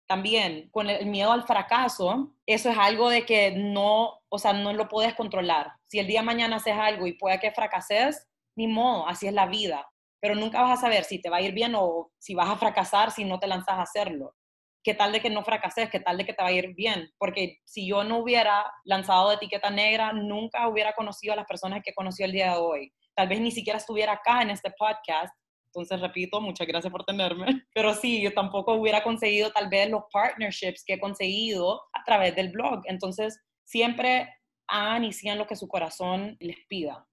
También 0.07 0.69
con 0.71 0.91
el 0.91 1.07
miedo 1.07 1.33
al 1.33 1.45
fracaso, 1.45 2.35
eso 2.47 2.71
es 2.71 2.79
algo 2.79 3.09
de 3.11 3.25
que 3.25 3.53
no, 3.53 4.21
o 4.29 4.39
sea, 4.39 4.53
no 4.53 4.73
lo 4.73 4.89
puedes 4.89 5.15
controlar. 5.15 5.73
Si 5.87 5.99
el 5.99 6.07
día 6.07 6.21
de 6.21 6.27
mañana 6.27 6.57
haces 6.57 6.75
algo 6.77 7.07
y 7.07 7.13
puede 7.13 7.39
que 7.39 7.53
fracases, 7.53 8.27
ni 8.57 8.67
modo, 8.67 9.07
así 9.07 9.27
es 9.27 9.33
la 9.33 9.47
vida. 9.47 9.87
Pero 10.21 10.35
nunca 10.35 10.63
vas 10.63 10.79
a 10.79 10.81
saber 10.81 11.05
si 11.05 11.21
te 11.21 11.31
va 11.31 11.39
a 11.39 11.43
ir 11.43 11.53
bien 11.53 11.75
o 11.77 12.11
si 12.19 12.35
vas 12.35 12.49
a 12.49 12.57
fracasar 12.57 13.11
si 13.11 13.25
no 13.25 13.39
te 13.39 13.47
lanzas 13.47 13.79
a 13.79 13.83
hacerlo 13.83 14.35
qué 14.83 14.95
tal 14.95 15.13
de 15.13 15.21
que 15.21 15.31
no 15.31 15.45
fracases, 15.45 15.91
qué 15.91 16.01
tal 16.01 16.17
de 16.17 16.25
que 16.25 16.33
te 16.33 16.43
va 16.43 16.49
a 16.49 16.53
ir 16.53 16.75
bien, 16.75 17.11
porque 17.19 17.59
si 17.65 17.87
yo 17.87 18.05
no 18.05 18.19
hubiera 18.19 18.65
lanzado 18.85 19.29
de 19.29 19.37
etiqueta 19.37 19.71
negra, 19.71 20.13
nunca 20.13 20.69
hubiera 20.69 20.95
conocido 20.95 21.35
a 21.35 21.37
las 21.37 21.47
personas 21.47 21.83
que 21.85 21.95
conocí 21.95 22.23
el 22.23 22.33
día 22.33 22.53
de 22.53 22.59
hoy. 22.59 22.93
Tal 23.21 23.29
vez 23.29 23.41
ni 23.43 23.51
siquiera 23.51 23.77
estuviera 23.77 24.15
acá 24.15 24.41
en 24.41 24.49
este 24.49 24.73
podcast. 24.79 25.35
Entonces, 25.67 26.01
repito, 26.01 26.41
muchas 26.41 26.67
gracias 26.67 26.91
por 26.91 27.05
tenerme. 27.05 27.45
Pero 27.75 27.93
sí, 27.93 28.23
yo 28.23 28.33
tampoco 28.33 28.73
hubiera 28.73 29.03
conseguido 29.03 29.51
tal 29.51 29.69
vez 29.69 29.91
los 29.91 30.05
partnerships 30.11 30.83
que 30.87 30.95
he 30.95 30.99
conseguido 30.99 31.83
a 31.93 32.03
través 32.07 32.35
del 32.35 32.49
blog. 32.49 32.81
Entonces, 32.85 33.39
siempre 33.63 34.27
hagan 34.69 35.05
y 35.05 35.13
sigan 35.13 35.37
lo 35.37 35.47
que 35.47 35.55
su 35.55 35.69
corazón 35.69 36.39
les 36.41 36.57
pida. 36.67 37.07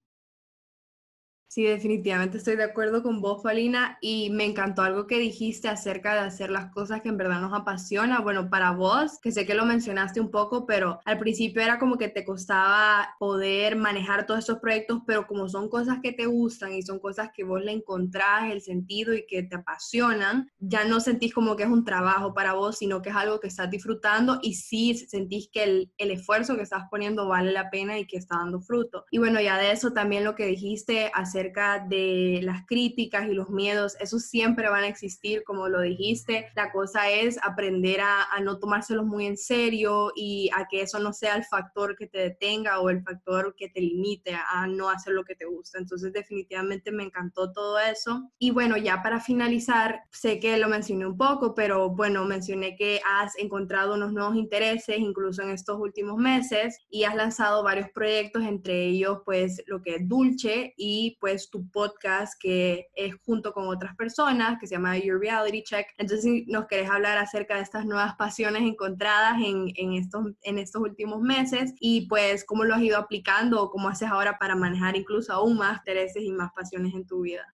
Sí, 1.50 1.64
definitivamente 1.64 2.36
estoy 2.36 2.56
de 2.56 2.64
acuerdo 2.64 3.02
con 3.02 3.22
vos, 3.22 3.42
Falina, 3.42 3.96
y 4.02 4.28
me 4.28 4.44
encantó 4.44 4.82
algo 4.82 5.06
que 5.06 5.18
dijiste 5.18 5.66
acerca 5.68 6.12
de 6.12 6.20
hacer 6.20 6.50
las 6.50 6.70
cosas 6.70 7.00
que 7.00 7.08
en 7.08 7.16
verdad 7.16 7.40
nos 7.40 7.58
apasiona. 7.58 8.20
Bueno, 8.20 8.50
para 8.50 8.72
vos, 8.72 9.18
que 9.22 9.32
sé 9.32 9.46
que 9.46 9.54
lo 9.54 9.64
mencionaste 9.64 10.20
un 10.20 10.30
poco, 10.30 10.66
pero 10.66 11.00
al 11.06 11.18
principio 11.18 11.62
era 11.62 11.78
como 11.78 11.96
que 11.96 12.10
te 12.10 12.22
costaba 12.26 13.14
poder 13.18 13.76
manejar 13.76 14.26
todos 14.26 14.40
estos 14.40 14.58
proyectos, 14.58 15.00
pero 15.06 15.26
como 15.26 15.48
son 15.48 15.70
cosas 15.70 16.00
que 16.02 16.12
te 16.12 16.26
gustan 16.26 16.74
y 16.74 16.82
son 16.82 16.98
cosas 16.98 17.30
que 17.34 17.44
vos 17.44 17.62
le 17.62 17.72
encontrás 17.72 18.52
el 18.52 18.60
sentido 18.60 19.14
y 19.14 19.24
que 19.26 19.42
te 19.42 19.56
apasionan, 19.56 20.50
ya 20.58 20.84
no 20.84 21.00
sentís 21.00 21.32
como 21.32 21.56
que 21.56 21.62
es 21.62 21.70
un 21.70 21.86
trabajo 21.86 22.34
para 22.34 22.52
vos, 22.52 22.76
sino 22.76 23.00
que 23.00 23.08
es 23.08 23.16
algo 23.16 23.40
que 23.40 23.48
estás 23.48 23.70
disfrutando 23.70 24.38
y 24.42 24.52
sí 24.52 24.94
sentís 24.94 25.48
que 25.50 25.62
el, 25.64 25.92
el 25.96 26.10
esfuerzo 26.10 26.56
que 26.56 26.62
estás 26.62 26.84
poniendo 26.90 27.26
vale 27.26 27.52
la 27.52 27.70
pena 27.70 27.98
y 27.98 28.06
que 28.06 28.18
está 28.18 28.36
dando 28.36 28.60
fruto. 28.60 29.06
Y 29.10 29.16
bueno, 29.16 29.40
ya 29.40 29.56
de 29.56 29.72
eso 29.72 29.94
también 29.94 30.24
lo 30.24 30.34
que 30.34 30.44
dijiste, 30.44 31.10
hacer 31.14 31.37
acerca 31.38 31.78
de 31.78 32.40
las 32.42 32.66
críticas 32.66 33.28
y 33.28 33.32
los 33.32 33.48
miedos, 33.48 33.96
esos 34.00 34.24
siempre 34.24 34.68
van 34.68 34.82
a 34.82 34.88
existir, 34.88 35.44
como 35.44 35.68
lo 35.68 35.82
dijiste. 35.82 36.48
La 36.56 36.72
cosa 36.72 37.10
es 37.10 37.38
aprender 37.44 38.00
a, 38.00 38.24
a 38.24 38.40
no 38.40 38.58
tomárselos 38.58 39.06
muy 39.06 39.26
en 39.26 39.36
serio 39.36 40.10
y 40.16 40.50
a 40.52 40.66
que 40.68 40.82
eso 40.82 40.98
no 40.98 41.12
sea 41.12 41.36
el 41.36 41.44
factor 41.44 41.94
que 41.96 42.08
te 42.08 42.18
detenga 42.18 42.80
o 42.80 42.90
el 42.90 43.02
factor 43.02 43.54
que 43.56 43.68
te 43.68 43.80
limite 43.80 44.34
a 44.34 44.66
no 44.66 44.90
hacer 44.90 45.12
lo 45.12 45.24
que 45.24 45.36
te 45.36 45.44
gusta. 45.44 45.78
Entonces, 45.78 46.12
definitivamente 46.12 46.90
me 46.90 47.04
encantó 47.04 47.52
todo 47.52 47.78
eso. 47.78 48.28
Y 48.38 48.50
bueno, 48.50 48.76
ya 48.76 49.00
para 49.02 49.20
finalizar, 49.20 50.00
sé 50.10 50.40
que 50.40 50.56
lo 50.56 50.68
mencioné 50.68 51.06
un 51.06 51.16
poco, 51.16 51.54
pero 51.54 51.90
bueno, 51.90 52.24
mencioné 52.24 52.74
que 52.74 53.00
has 53.06 53.38
encontrado 53.38 53.94
unos 53.94 54.12
nuevos 54.12 54.34
intereses, 54.34 54.98
incluso 54.98 55.42
en 55.42 55.50
estos 55.50 55.78
últimos 55.78 56.16
meses, 56.16 56.78
y 56.90 57.04
has 57.04 57.14
lanzado 57.14 57.62
varios 57.62 57.90
proyectos, 57.90 58.42
entre 58.42 58.86
ellos, 58.86 59.20
pues, 59.24 59.62
lo 59.66 59.82
que 59.82 59.96
es 59.96 60.08
Dulce 60.08 60.74
y 60.76 61.16
pues 61.20 61.27
pues 61.28 61.50
tu 61.50 61.70
podcast 61.70 62.40
que 62.40 62.88
es 62.94 63.14
junto 63.26 63.52
con 63.52 63.68
otras 63.68 63.94
personas, 63.96 64.58
que 64.58 64.66
se 64.66 64.76
llama 64.76 64.96
Your 64.96 65.20
Reality 65.20 65.62
Check. 65.62 65.86
Entonces, 65.98 66.22
si 66.22 66.46
nos 66.46 66.66
querés 66.66 66.88
hablar 66.88 67.18
acerca 67.18 67.56
de 67.56 67.60
estas 67.60 67.84
nuevas 67.84 68.14
pasiones 68.16 68.62
encontradas 68.62 69.34
en, 69.44 69.70
en, 69.74 69.92
estos, 69.92 70.24
en 70.40 70.58
estos 70.58 70.80
últimos 70.80 71.20
meses 71.20 71.74
y 71.80 72.06
pues 72.08 72.46
cómo 72.46 72.64
lo 72.64 72.74
has 72.74 72.80
ido 72.80 72.96
aplicando 72.96 73.62
o 73.62 73.70
cómo 73.70 73.90
haces 73.90 74.08
ahora 74.08 74.38
para 74.38 74.56
manejar 74.56 74.96
incluso 74.96 75.34
aún 75.34 75.58
más 75.58 75.76
intereses 75.80 76.22
y 76.22 76.32
más 76.32 76.50
pasiones 76.54 76.94
en 76.94 77.06
tu 77.06 77.20
vida. 77.20 77.54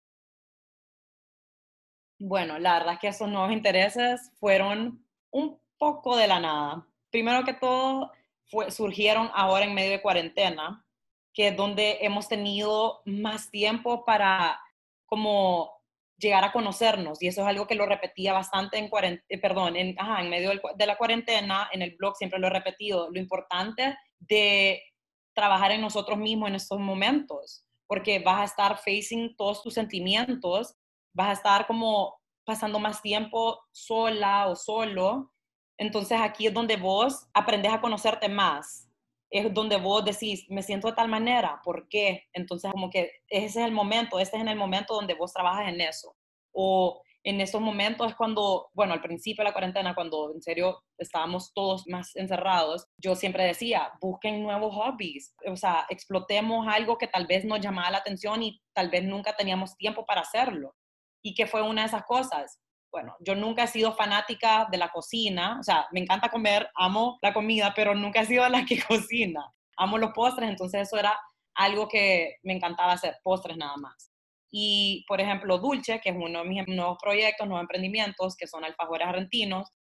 Bueno, 2.18 2.58
la 2.58 2.74
verdad 2.74 2.94
es 2.94 3.00
que 3.00 3.08
esos 3.08 3.30
nuevos 3.30 3.52
intereses 3.52 4.30
fueron 4.38 5.02
un 5.30 5.58
poco 5.78 6.14
de 6.18 6.28
la 6.28 6.40
nada. 6.40 6.87
Primero 7.11 7.42
que 7.42 7.54
todo, 7.54 8.12
surgieron 8.68 9.30
ahora 9.32 9.64
en 9.64 9.74
medio 9.74 9.92
de 9.92 10.02
cuarentena, 10.02 10.85
que 11.34 11.48
es 11.48 11.56
donde 11.56 11.98
hemos 12.00 12.28
tenido 12.28 13.00
más 13.04 13.50
tiempo 13.50 14.04
para 14.04 14.60
como 15.06 15.70
llegar 16.18 16.44
a 16.44 16.52
conocernos 16.52 17.20
y 17.20 17.26
eso 17.26 17.42
es 17.42 17.46
algo 17.48 17.66
que 17.66 17.74
lo 17.74 17.84
repetía 17.84 18.32
bastante 18.32 18.78
en 18.78 18.88
eh, 19.28 19.38
perdón, 19.38 19.76
en, 19.76 19.96
en 19.98 20.30
medio 20.30 20.52
de 20.76 20.86
la 20.86 20.96
cuarentena, 20.96 21.68
en 21.72 21.82
el 21.82 21.96
blog 21.96 22.16
siempre 22.16 22.38
lo 22.38 22.46
he 22.46 22.50
repetido, 22.50 23.10
lo 23.10 23.18
importante 23.18 23.96
de 24.20 24.82
trabajar 25.34 25.72
en 25.72 25.80
nosotros 25.80 26.18
mismos 26.18 26.48
en 26.48 26.54
estos 26.54 26.78
momentos, 26.78 27.64
porque 27.86 28.20
vas 28.20 28.40
a 28.40 28.44
estar 28.44 28.78
facing 28.78 29.34
todos 29.36 29.62
tus 29.62 29.74
sentimientos, 29.74 30.76
vas 31.12 31.30
a 31.30 31.32
estar 31.32 31.66
como 31.66 32.14
pasando 32.44 32.78
más 32.78 33.02
tiempo 33.02 33.58
sola 33.72 34.48
o 34.48 34.56
solo, 34.56 35.32
entonces 35.76 36.18
aquí 36.20 36.46
es 36.46 36.54
donde 36.54 36.76
vos 36.76 37.26
aprendes 37.34 37.72
a 37.72 37.80
conocerte 37.80 38.28
más, 38.28 38.88
es 39.32 39.52
donde 39.54 39.78
vos 39.78 40.04
decís, 40.04 40.44
me 40.50 40.62
siento 40.62 40.88
de 40.88 40.92
tal 40.94 41.08
manera, 41.08 41.60
¿por 41.64 41.88
qué? 41.88 42.24
Entonces, 42.34 42.70
como 42.70 42.90
que 42.90 43.10
ese 43.28 43.60
es 43.60 43.66
el 43.66 43.72
momento, 43.72 44.18
este 44.18 44.36
es 44.36 44.42
en 44.42 44.48
el 44.48 44.58
momento 44.58 44.94
donde 44.94 45.14
vos 45.14 45.32
trabajas 45.32 45.68
en 45.68 45.80
eso. 45.80 46.14
O 46.52 47.00
en 47.24 47.40
esos 47.40 47.60
momentos 47.62 48.10
es 48.10 48.14
cuando, 48.14 48.68
bueno, 48.74 48.92
al 48.92 49.00
principio 49.00 49.42
de 49.42 49.48
la 49.48 49.54
cuarentena, 49.54 49.94
cuando 49.94 50.34
en 50.34 50.42
serio 50.42 50.82
estábamos 50.98 51.54
todos 51.54 51.84
más 51.86 52.14
encerrados, 52.14 52.86
yo 52.98 53.14
siempre 53.16 53.44
decía, 53.44 53.90
busquen 54.02 54.42
nuevos 54.42 54.74
hobbies, 54.74 55.34
o 55.46 55.56
sea, 55.56 55.86
explotemos 55.88 56.66
algo 56.68 56.98
que 56.98 57.06
tal 57.06 57.26
vez 57.26 57.46
nos 57.46 57.60
llamaba 57.60 57.90
la 57.90 57.98
atención 57.98 58.42
y 58.42 58.60
tal 58.74 58.90
vez 58.90 59.02
nunca 59.04 59.34
teníamos 59.34 59.76
tiempo 59.78 60.04
para 60.04 60.20
hacerlo. 60.20 60.74
¿Y 61.22 61.34
qué 61.34 61.46
fue 61.46 61.62
una 61.62 61.82
de 61.82 61.88
esas 61.88 62.04
cosas? 62.04 62.60
Bueno, 62.92 63.16
yo 63.20 63.35
nunca 63.35 63.64
he 63.64 63.68
sido 63.68 63.94
fanática 63.94 64.68
de 64.70 64.76
la 64.76 64.90
cocina, 64.90 65.57
o 65.59 65.62
sea, 65.62 65.87
me 65.92 66.00
encanta 66.00 66.28
comer, 66.28 66.68
amo 66.74 67.18
la 67.22 67.33
comida, 67.33 67.72
pero 67.74 67.94
nunca 67.94 68.20
he 68.20 68.26
sido 68.26 68.46
la 68.48 68.66
que 68.66 68.81
cocina. 68.87 69.50
Amo 69.78 69.96
los 69.96 70.12
postres, 70.12 70.50
entonces 70.50 70.83
eso 70.83 70.98
era 70.98 71.18
algo 71.55 71.88
que 71.88 72.37
me 72.42 72.52
encantaba 72.52 72.92
hacer, 72.92 73.16
postres 73.22 73.57
nada 73.57 73.76
más. 73.78 74.12
Y, 74.50 75.07
por 75.09 75.22
ejemplo, 75.22 75.57
Dulce, 75.57 76.00
que 76.00 76.11
es 76.11 76.16
uno 76.16 76.42
de 76.42 76.48
mis 76.48 76.68
nuevos 76.68 76.98
proyectos, 77.00 77.46
nuevos 77.48 77.62
emprendimientos, 77.62 78.37
que 78.37 78.46
son 78.46 78.64
alfajores 78.64 79.09
argentinos, 79.09 79.70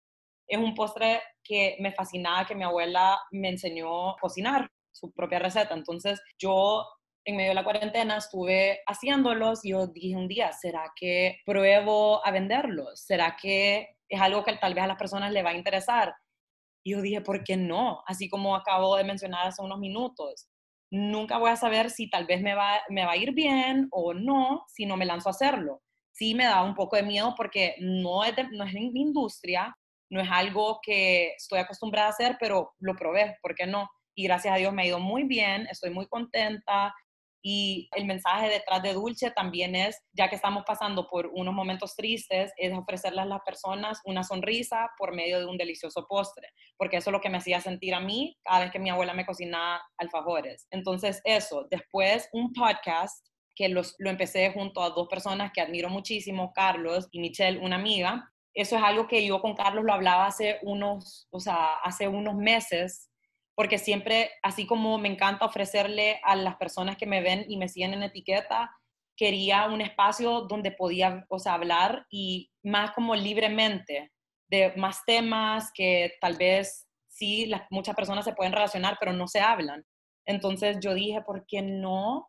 es 0.48 0.58
un 0.58 0.74
postre 0.74 1.20
que 1.44 1.76
me 1.80 1.92
fascinaba, 1.92 2.46
que 2.46 2.54
mi 2.54 2.64
abuela 2.64 3.18
me 3.30 3.50
enseñó 3.50 4.10
a 4.10 4.16
cocinar 4.18 4.70
su 4.90 5.12
propia 5.12 5.38
receta. 5.38 5.74
Entonces, 5.74 6.20
yo 6.38 6.86
en 7.24 7.36
medio 7.36 7.50
de 7.50 7.54
la 7.54 7.64
cuarentena 7.64 8.16
estuve 8.16 8.80
haciéndolos 8.86 9.64
y 9.64 9.70
yo 9.70 9.86
dije 9.86 10.16
un 10.16 10.28
día, 10.28 10.52
¿será 10.52 10.92
que 10.96 11.40
pruebo 11.44 12.24
a 12.26 12.30
venderlos? 12.30 13.04
¿Será 13.04 13.36
que 13.40 13.96
es 14.08 14.20
algo 14.20 14.44
que 14.44 14.56
tal 14.56 14.74
vez 14.74 14.84
a 14.84 14.88
las 14.88 14.98
personas 14.98 15.32
le 15.32 15.42
va 15.42 15.50
a 15.50 15.56
interesar? 15.56 16.14
Y 16.84 16.92
yo 16.92 17.00
dije, 17.00 17.20
¿por 17.20 17.44
qué 17.44 17.56
no? 17.56 18.02
Así 18.06 18.28
como 18.28 18.56
acabo 18.56 18.96
de 18.96 19.04
mencionar 19.04 19.46
hace 19.46 19.62
unos 19.62 19.78
minutos. 19.78 20.48
Nunca 20.90 21.38
voy 21.38 21.50
a 21.50 21.56
saber 21.56 21.90
si 21.90 22.10
tal 22.10 22.26
vez 22.26 22.42
me 22.42 22.54
va, 22.54 22.82
me 22.88 23.04
va 23.04 23.12
a 23.12 23.16
ir 23.16 23.32
bien 23.32 23.88
o 23.92 24.12
no 24.12 24.64
si 24.68 24.84
no 24.84 24.96
me 24.96 25.06
lanzo 25.06 25.28
a 25.28 25.32
hacerlo. 25.32 25.80
Sí 26.12 26.34
me 26.34 26.44
da 26.44 26.62
un 26.62 26.74
poco 26.74 26.96
de 26.96 27.02
miedo 27.02 27.34
porque 27.36 27.76
no 27.78 28.24
es, 28.24 28.34
no 28.50 28.64
es 28.64 28.72
mi 28.74 29.00
industria, 29.00 29.74
no 30.10 30.20
es 30.20 30.28
algo 30.30 30.78
que 30.82 31.32
estoy 31.36 31.60
acostumbrada 31.60 32.08
a 32.08 32.10
hacer, 32.10 32.36
pero 32.38 32.74
lo 32.80 32.94
probé, 32.94 33.38
¿por 33.40 33.54
qué 33.54 33.66
no? 33.66 33.88
Y 34.14 34.24
gracias 34.24 34.54
a 34.54 34.58
Dios 34.58 34.74
me 34.74 34.82
ha 34.82 34.86
ido 34.86 35.00
muy 35.00 35.24
bien, 35.24 35.66
estoy 35.70 35.88
muy 35.88 36.06
contenta, 36.06 36.92
y 37.42 37.88
el 37.96 38.04
mensaje 38.04 38.48
detrás 38.48 38.82
de 38.82 38.92
Dulce 38.92 39.30
también 39.32 39.74
es, 39.74 40.00
ya 40.12 40.28
que 40.28 40.36
estamos 40.36 40.62
pasando 40.64 41.08
por 41.08 41.26
unos 41.26 41.52
momentos 41.52 41.96
tristes, 41.96 42.52
es 42.56 42.72
ofrecerles 42.72 43.22
a 43.22 43.26
las 43.26 43.42
personas 43.42 44.00
una 44.04 44.22
sonrisa 44.22 44.90
por 44.96 45.14
medio 45.14 45.40
de 45.40 45.46
un 45.46 45.58
delicioso 45.58 46.06
postre, 46.08 46.48
porque 46.76 46.98
eso 46.98 47.10
es 47.10 47.12
lo 47.12 47.20
que 47.20 47.30
me 47.30 47.38
hacía 47.38 47.60
sentir 47.60 47.94
a 47.94 48.00
mí 48.00 48.38
cada 48.44 48.60
vez 48.60 48.70
que 48.70 48.78
mi 48.78 48.90
abuela 48.90 49.12
me 49.12 49.26
cocinaba 49.26 49.82
alfajores. 49.98 50.66
Entonces 50.70 51.20
eso, 51.24 51.66
después 51.70 52.28
un 52.32 52.52
podcast 52.52 53.26
que 53.54 53.68
los, 53.68 53.94
lo 53.98 54.10
empecé 54.10 54.52
junto 54.52 54.82
a 54.82 54.90
dos 54.90 55.08
personas 55.08 55.52
que 55.52 55.60
admiro 55.60 55.88
muchísimo, 55.88 56.52
Carlos 56.54 57.08
y 57.10 57.20
Michelle, 57.20 57.58
una 57.58 57.76
amiga. 57.76 58.30
Eso 58.54 58.76
es 58.76 58.82
algo 58.82 59.08
que 59.08 59.26
yo 59.26 59.40
con 59.40 59.54
Carlos 59.54 59.84
lo 59.84 59.92
hablaba 59.92 60.26
hace 60.26 60.58
unos, 60.62 61.26
o 61.30 61.40
sea, 61.40 61.74
hace 61.82 62.08
unos 62.08 62.34
meses 62.36 63.10
porque 63.54 63.78
siempre, 63.78 64.30
así 64.42 64.66
como 64.66 64.98
me 64.98 65.08
encanta 65.08 65.46
ofrecerle 65.46 66.20
a 66.24 66.36
las 66.36 66.56
personas 66.56 66.96
que 66.96 67.06
me 67.06 67.20
ven 67.20 67.44
y 67.48 67.56
me 67.56 67.68
siguen 67.68 67.94
en 67.94 68.02
etiqueta, 68.02 68.70
quería 69.16 69.66
un 69.66 69.80
espacio 69.80 70.42
donde 70.42 70.72
podía 70.72 71.24
o 71.28 71.38
sea, 71.38 71.54
hablar 71.54 72.06
y 72.10 72.50
más 72.62 72.92
como 72.92 73.14
libremente 73.14 74.10
de 74.48 74.72
más 74.76 75.04
temas 75.04 75.70
que 75.74 76.14
tal 76.20 76.36
vez 76.36 76.86
sí, 77.08 77.46
las, 77.46 77.62
muchas 77.70 77.94
personas 77.94 78.24
se 78.24 78.34
pueden 78.34 78.52
relacionar, 78.52 78.96
pero 78.98 79.12
no 79.12 79.28
se 79.28 79.40
hablan. 79.40 79.84
Entonces 80.26 80.78
yo 80.80 80.94
dije, 80.94 81.20
¿por 81.22 81.46
qué 81.46 81.62
no 81.62 82.28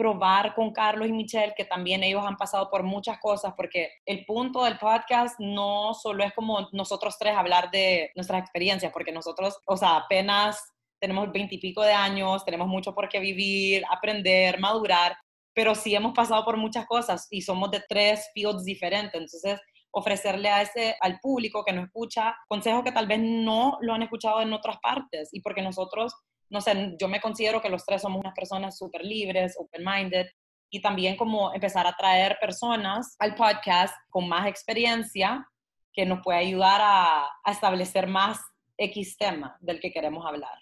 probar 0.00 0.54
con 0.54 0.72
Carlos 0.72 1.08
y 1.08 1.12
Michelle, 1.12 1.52
que 1.54 1.66
también 1.66 2.02
ellos 2.02 2.24
han 2.24 2.38
pasado 2.38 2.70
por 2.70 2.82
muchas 2.84 3.18
cosas, 3.18 3.52
porque 3.54 3.90
el 4.06 4.24
punto 4.24 4.64
del 4.64 4.78
podcast 4.78 5.38
no 5.38 5.92
solo 5.92 6.24
es 6.24 6.32
como 6.32 6.70
nosotros 6.72 7.18
tres 7.18 7.36
hablar 7.36 7.70
de 7.70 8.10
nuestras 8.14 8.40
experiencias, 8.40 8.94
porque 8.94 9.12
nosotros, 9.12 9.58
o 9.66 9.76
sea, 9.76 9.98
apenas 9.98 10.72
tenemos 10.98 11.30
veintipico 11.30 11.82
de 11.82 11.92
años, 11.92 12.46
tenemos 12.46 12.66
mucho 12.66 12.94
por 12.94 13.10
qué 13.10 13.20
vivir, 13.20 13.84
aprender, 13.90 14.58
madurar, 14.58 15.18
pero 15.54 15.74
sí 15.74 15.94
hemos 15.94 16.14
pasado 16.14 16.46
por 16.46 16.56
muchas 16.56 16.86
cosas 16.86 17.26
y 17.30 17.42
somos 17.42 17.70
de 17.70 17.82
tres 17.86 18.30
fields 18.32 18.64
diferentes, 18.64 19.20
entonces 19.20 19.60
ofrecerle 19.92 20.48
a 20.48 20.62
ese 20.62 20.96
al 21.02 21.18
público 21.20 21.62
que 21.62 21.74
nos 21.74 21.84
escucha 21.84 22.34
consejos 22.48 22.84
que 22.84 22.92
tal 22.92 23.06
vez 23.06 23.20
no 23.20 23.76
lo 23.82 23.92
han 23.92 24.02
escuchado 24.02 24.40
en 24.40 24.54
otras 24.54 24.78
partes 24.78 25.28
y 25.32 25.42
porque 25.42 25.60
nosotros 25.60 26.14
no 26.50 26.60
sé, 26.60 26.96
yo 27.00 27.08
me 27.08 27.20
considero 27.20 27.62
que 27.62 27.68
los 27.68 27.86
tres 27.86 28.02
somos 28.02 28.20
unas 28.20 28.34
personas 28.34 28.76
súper 28.76 29.04
libres, 29.04 29.56
open-minded, 29.58 30.26
y 30.70 30.80
también 30.80 31.16
como 31.16 31.52
empezar 31.52 31.86
a 31.86 31.96
traer 31.96 32.38
personas 32.40 33.16
al 33.18 33.34
podcast 33.34 33.94
con 34.08 34.28
más 34.28 34.46
experiencia 34.46 35.46
que 35.92 36.06
nos 36.06 36.20
puede 36.22 36.38
ayudar 36.38 36.80
a, 36.82 37.28
establecer 37.46 38.06
más 38.06 38.40
X 38.76 39.16
tema 39.16 39.56
del 39.60 39.80
que 39.80 39.92
queremos 39.92 40.24
hablar. 40.24 40.56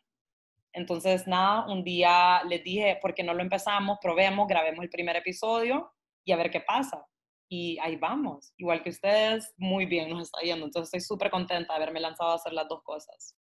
Entonces, 0.73 1.27
nada, 1.27 1.67
un 1.67 1.85
día 1.85 2.43
les 2.45 2.63
dije, 2.65 2.99
¿por 3.01 3.15
qué 3.15 3.23
no 3.23 3.35
lo 3.35 3.43
empezamos? 3.43 3.99
Probemos, 4.01 4.49
grabemos 4.49 4.83
el 4.83 4.91
primer 4.91 5.17
episodio 5.17 5.93
y 6.25 6.33
a 6.33 6.37
ver 6.37 6.51
qué 6.51 6.61
pasa. 6.61 7.07
Y 7.51 7.79
ahí 7.81 7.97
vamos. 7.97 8.53
Igual 8.57 8.83
que 8.83 8.91
ustedes, 8.91 9.55
muy 9.57 9.87
bien 9.87 10.11
nos 10.11 10.25
está 10.25 10.41
yendo. 10.41 10.67
Entonces, 10.67 10.89
estoy 10.89 11.17
súper 11.17 11.31
contenta 11.31 11.73
de 11.73 11.77
haberme 11.77 12.01
lanzado 12.01 12.31
a 12.31 12.35
hacer 12.35 12.53
las 12.53 12.69
dos 12.69 12.83
cosas. 12.83 13.38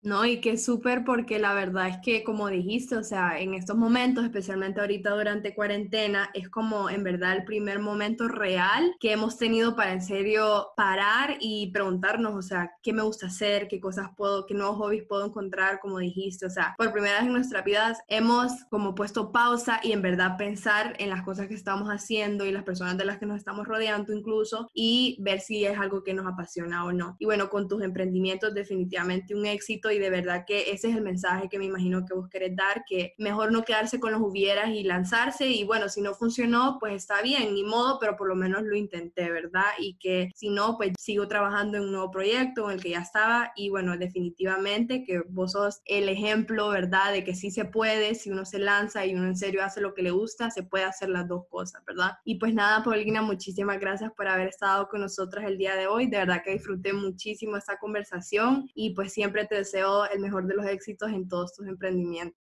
No, 0.00 0.24
y 0.24 0.40
qué 0.40 0.56
súper 0.58 1.04
porque 1.04 1.40
la 1.40 1.54
verdad 1.54 1.88
es 1.88 1.96
que 2.04 2.22
como 2.22 2.46
dijiste, 2.48 2.96
o 2.96 3.02
sea, 3.02 3.40
en 3.40 3.54
estos 3.54 3.76
momentos, 3.76 4.24
especialmente 4.24 4.80
ahorita 4.80 5.10
durante 5.10 5.56
cuarentena, 5.56 6.30
es 6.34 6.48
como 6.48 6.88
en 6.88 7.02
verdad 7.02 7.36
el 7.36 7.44
primer 7.44 7.80
momento 7.80 8.28
real 8.28 8.94
que 9.00 9.10
hemos 9.10 9.36
tenido 9.38 9.74
para 9.74 9.92
en 9.92 10.00
serio 10.00 10.68
parar 10.76 11.36
y 11.40 11.72
preguntarnos, 11.72 12.34
o 12.36 12.42
sea, 12.42 12.70
qué 12.80 12.92
me 12.92 13.02
gusta 13.02 13.26
hacer, 13.26 13.66
qué 13.66 13.80
cosas 13.80 14.10
puedo, 14.16 14.46
qué 14.46 14.54
nuevos 14.54 14.76
hobbies 14.76 15.04
puedo 15.04 15.26
encontrar, 15.26 15.80
como 15.80 15.98
dijiste, 15.98 16.46
o 16.46 16.50
sea, 16.50 16.76
por 16.78 16.92
primera 16.92 17.14
vez 17.14 17.24
en 17.24 17.32
nuestras 17.32 17.64
vidas 17.64 17.98
hemos 18.06 18.52
como 18.70 18.94
puesto 18.94 19.32
pausa 19.32 19.80
y 19.82 19.90
en 19.90 20.02
verdad 20.02 20.36
pensar 20.38 20.94
en 21.00 21.10
las 21.10 21.22
cosas 21.22 21.48
que 21.48 21.54
estamos 21.54 21.88
haciendo 21.88 22.46
y 22.46 22.52
las 22.52 22.62
personas 22.62 22.96
de 22.98 23.04
las 23.04 23.18
que 23.18 23.26
nos 23.26 23.38
estamos 23.38 23.66
rodeando 23.66 24.12
incluso 24.12 24.68
y 24.72 25.16
ver 25.20 25.40
si 25.40 25.64
es 25.64 25.76
algo 25.76 26.04
que 26.04 26.14
nos 26.14 26.26
apasiona 26.26 26.84
o 26.84 26.92
no. 26.92 27.16
Y 27.18 27.24
bueno, 27.24 27.50
con 27.50 27.66
tus 27.66 27.82
emprendimientos 27.82 28.54
definitivamente 28.54 29.34
un 29.34 29.44
éxito 29.44 29.87
y 29.90 29.98
de 29.98 30.10
verdad 30.10 30.44
que 30.46 30.70
ese 30.70 30.90
es 30.90 30.96
el 30.96 31.02
mensaje 31.02 31.48
que 31.48 31.58
me 31.58 31.64
imagino 31.64 32.04
que 32.04 32.14
vos 32.14 32.28
querés 32.28 32.56
dar, 32.56 32.84
que 32.86 33.14
mejor 33.18 33.52
no 33.52 33.62
quedarse 33.62 34.00
con 34.00 34.12
los 34.12 34.20
hubieras 34.20 34.70
y 34.70 34.82
lanzarse 34.82 35.48
y 35.48 35.64
bueno, 35.64 35.88
si 35.88 36.00
no 36.00 36.14
funcionó, 36.14 36.78
pues 36.78 36.94
está 36.94 37.22
bien, 37.22 37.54
ni 37.54 37.64
modo, 37.64 37.98
pero 37.98 38.16
por 38.16 38.28
lo 38.28 38.34
menos 38.34 38.62
lo 38.62 38.76
intenté, 38.76 39.30
¿verdad? 39.30 39.66
Y 39.78 39.98
que 39.98 40.30
si 40.34 40.50
no, 40.50 40.76
pues 40.76 40.92
sigo 40.98 41.28
trabajando 41.28 41.78
en 41.78 41.84
un 41.84 41.92
nuevo 41.92 42.10
proyecto 42.10 42.70
en 42.70 42.76
el 42.76 42.82
que 42.82 42.90
ya 42.90 43.00
estaba 43.00 43.52
y 43.56 43.70
bueno, 43.70 43.96
definitivamente 43.96 45.04
que 45.04 45.20
vos 45.28 45.52
sos 45.52 45.80
el 45.86 46.08
ejemplo, 46.08 46.68
¿verdad? 46.68 47.12
De 47.12 47.24
que 47.24 47.34
sí 47.34 47.50
se 47.50 47.64
puede, 47.64 48.14
si 48.14 48.30
uno 48.30 48.44
se 48.44 48.58
lanza 48.58 49.06
y 49.06 49.14
uno 49.14 49.26
en 49.26 49.36
serio 49.36 49.64
hace 49.64 49.80
lo 49.80 49.94
que 49.94 50.02
le 50.02 50.10
gusta, 50.10 50.50
se 50.50 50.62
puede 50.62 50.84
hacer 50.84 51.08
las 51.08 51.28
dos 51.28 51.46
cosas, 51.48 51.82
¿verdad? 51.86 52.12
Y 52.24 52.36
pues 52.36 52.54
nada, 52.54 52.82
Paulina, 52.82 53.22
muchísimas 53.22 53.78
gracias 53.80 54.12
por 54.12 54.28
haber 54.28 54.48
estado 54.48 54.88
con 54.88 55.00
nosotras 55.00 55.44
el 55.46 55.58
día 55.58 55.76
de 55.76 55.86
hoy, 55.86 56.06
de 56.06 56.18
verdad 56.18 56.42
que 56.44 56.52
disfruté 56.52 56.92
muchísimo 56.92 57.56
esta 57.56 57.78
conversación 57.78 58.68
y 58.74 58.90
pues 58.90 59.12
siempre 59.12 59.46
te 59.46 59.56
deseo 59.56 59.77
el 60.12 60.20
mejor 60.20 60.46
de 60.46 60.54
los 60.54 60.66
éxitos 60.66 61.10
en 61.10 61.28
todos 61.28 61.54
tus 61.54 61.66
emprendimientos. 61.66 62.38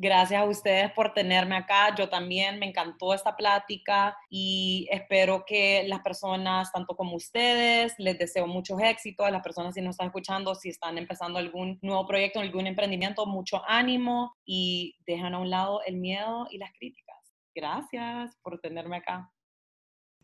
Gracias 0.00 0.40
a 0.40 0.44
ustedes 0.44 0.92
por 0.92 1.12
tenerme 1.12 1.56
acá. 1.56 1.92
Yo 1.96 2.08
también 2.08 2.60
me 2.60 2.66
encantó 2.66 3.12
esta 3.12 3.36
plática 3.36 4.16
y 4.30 4.86
espero 4.92 5.44
que 5.44 5.82
las 5.88 6.02
personas, 6.02 6.70
tanto 6.70 6.94
como 6.94 7.16
ustedes, 7.16 7.94
les 7.98 8.16
deseo 8.16 8.46
muchos 8.46 8.80
éxitos. 8.80 9.26
A 9.26 9.32
las 9.32 9.42
personas 9.42 9.74
si 9.74 9.82
nos 9.82 9.94
están 9.94 10.06
escuchando, 10.06 10.54
si 10.54 10.68
están 10.68 10.98
empezando 10.98 11.40
algún 11.40 11.80
nuevo 11.82 12.06
proyecto, 12.06 12.38
algún 12.38 12.68
emprendimiento, 12.68 13.26
mucho 13.26 13.60
ánimo 13.66 14.36
y 14.44 14.94
dejan 15.04 15.34
a 15.34 15.40
un 15.40 15.50
lado 15.50 15.80
el 15.84 15.96
miedo 15.96 16.46
y 16.48 16.58
las 16.58 16.70
críticas. 16.78 17.16
Gracias 17.52 18.36
por 18.40 18.60
tenerme 18.60 18.98
acá. 18.98 19.32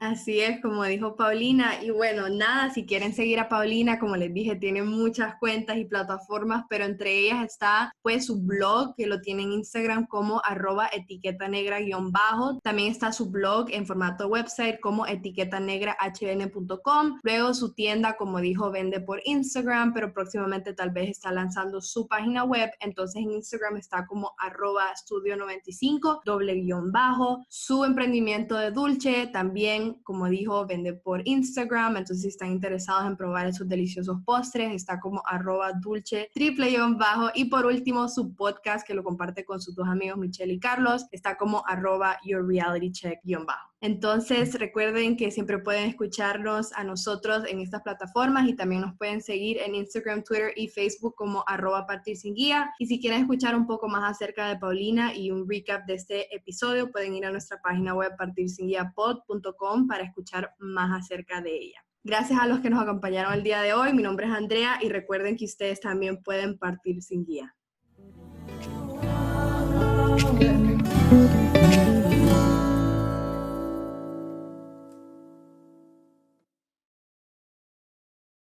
Así 0.00 0.40
es, 0.40 0.60
como 0.60 0.84
dijo 0.84 1.16
Paulina. 1.16 1.82
Y 1.82 1.90
bueno, 1.90 2.28
nada, 2.28 2.70
si 2.70 2.84
quieren 2.84 3.14
seguir 3.14 3.38
a 3.38 3.48
Paulina, 3.48 3.98
como 3.98 4.16
les 4.16 4.34
dije, 4.34 4.56
tiene 4.56 4.82
muchas 4.82 5.36
cuentas 5.38 5.76
y 5.78 5.84
plataformas, 5.84 6.64
pero 6.68 6.84
entre 6.84 7.18
ellas 7.20 7.44
está 7.44 7.92
pues 8.02 8.26
su 8.26 8.42
blog, 8.42 8.94
que 8.96 9.06
lo 9.06 9.20
tiene 9.20 9.44
en 9.44 9.52
Instagram 9.52 10.06
como 10.06 10.42
arroba 10.44 10.88
etiqueta 10.92 11.48
negra 11.48 11.80
guion 11.80 12.10
bajo. 12.12 12.58
También 12.62 12.90
está 12.90 13.12
su 13.12 13.30
blog 13.30 13.68
en 13.70 13.86
formato 13.86 14.26
website 14.28 14.80
como 14.80 15.06
etiqueta 15.06 15.60
negra 15.60 15.96
hn.com. 16.00 17.20
Luego 17.22 17.54
su 17.54 17.72
tienda, 17.72 18.16
como 18.16 18.40
dijo, 18.40 18.70
vende 18.70 19.00
por 19.00 19.22
Instagram, 19.24 19.94
pero 19.94 20.12
próximamente 20.12 20.74
tal 20.74 20.90
vez 20.90 21.10
está 21.10 21.32
lanzando 21.32 21.80
su 21.80 22.08
página 22.08 22.44
web. 22.44 22.70
Entonces 22.80 23.22
en 23.22 23.30
Instagram 23.30 23.76
está 23.76 24.06
como 24.06 24.32
arroba 24.38 24.90
estudio 24.92 25.36
95, 25.36 26.22
doble 26.24 26.54
guion 26.56 26.92
bajo. 26.92 27.44
Su 27.48 27.84
emprendimiento 27.84 28.56
de 28.56 28.70
dulce 28.70 29.28
también 29.28 29.83
como 30.02 30.26
dijo, 30.28 30.66
vende 30.66 30.94
por 30.94 31.22
Instagram, 31.26 31.96
entonces 31.96 32.22
si 32.22 32.28
están 32.28 32.50
interesados 32.50 33.06
en 33.06 33.16
probar 33.16 33.46
esos 33.46 33.68
deliciosos 33.68 34.18
postres, 34.24 34.72
está 34.72 34.98
como 34.98 35.22
arroba 35.26 35.72
dulce 35.80 36.28
triple 36.34 36.70
guion 36.70 36.98
bajo. 36.98 37.30
Y 37.34 37.46
por 37.46 37.66
último, 37.66 38.08
su 38.08 38.34
podcast 38.34 38.86
que 38.86 38.94
lo 38.94 39.04
comparte 39.04 39.44
con 39.44 39.60
sus 39.60 39.74
dos 39.74 39.88
amigos 39.88 40.18
Michelle 40.18 40.54
y 40.54 40.58
Carlos, 40.58 41.06
está 41.12 41.36
como 41.36 41.62
arroba 41.66 42.18
your 42.24 42.46
reality 42.46 42.90
check 42.90 43.20
guion 43.24 43.46
bajo. 43.46 43.74
Entonces, 43.84 44.58
recuerden 44.58 45.14
que 45.14 45.30
siempre 45.30 45.58
pueden 45.58 45.90
escucharnos 45.90 46.72
a 46.72 46.84
nosotros 46.84 47.44
en 47.46 47.60
estas 47.60 47.82
plataformas 47.82 48.48
y 48.48 48.54
también 48.54 48.80
nos 48.80 48.96
pueden 48.96 49.20
seguir 49.20 49.58
en 49.58 49.74
Instagram, 49.74 50.22
Twitter 50.24 50.52
y 50.56 50.68
Facebook 50.68 51.14
como 51.14 51.44
arroba 51.46 51.86
partir 51.86 52.16
sin 52.16 52.34
guía. 52.34 52.72
Y 52.78 52.86
si 52.86 52.98
quieren 52.98 53.20
escuchar 53.20 53.54
un 53.54 53.66
poco 53.66 53.86
más 53.86 54.10
acerca 54.10 54.48
de 54.48 54.56
Paulina 54.56 55.14
y 55.14 55.30
un 55.30 55.46
recap 55.46 55.84
de 55.84 55.96
este 55.96 56.34
episodio, 56.34 56.90
pueden 56.90 57.14
ir 57.14 57.26
a 57.26 57.30
nuestra 57.30 57.60
página 57.60 57.94
web 57.94 58.16
partirsinguiapod.com 58.16 59.73
para 59.86 60.04
escuchar 60.04 60.54
más 60.58 61.02
acerca 61.02 61.40
de 61.40 61.56
ella. 61.56 61.84
Gracias 62.02 62.38
a 62.38 62.46
los 62.46 62.60
que 62.60 62.70
nos 62.70 62.82
acompañaron 62.82 63.32
el 63.32 63.42
día 63.42 63.62
de 63.62 63.72
hoy. 63.72 63.92
Mi 63.92 64.02
nombre 64.02 64.26
es 64.26 64.32
Andrea 64.32 64.78
y 64.80 64.88
recuerden 64.88 65.36
que 65.36 65.46
ustedes 65.46 65.80
también 65.80 66.22
pueden 66.22 66.58
partir 66.58 67.02
sin 67.02 67.24
guía. 67.24 67.54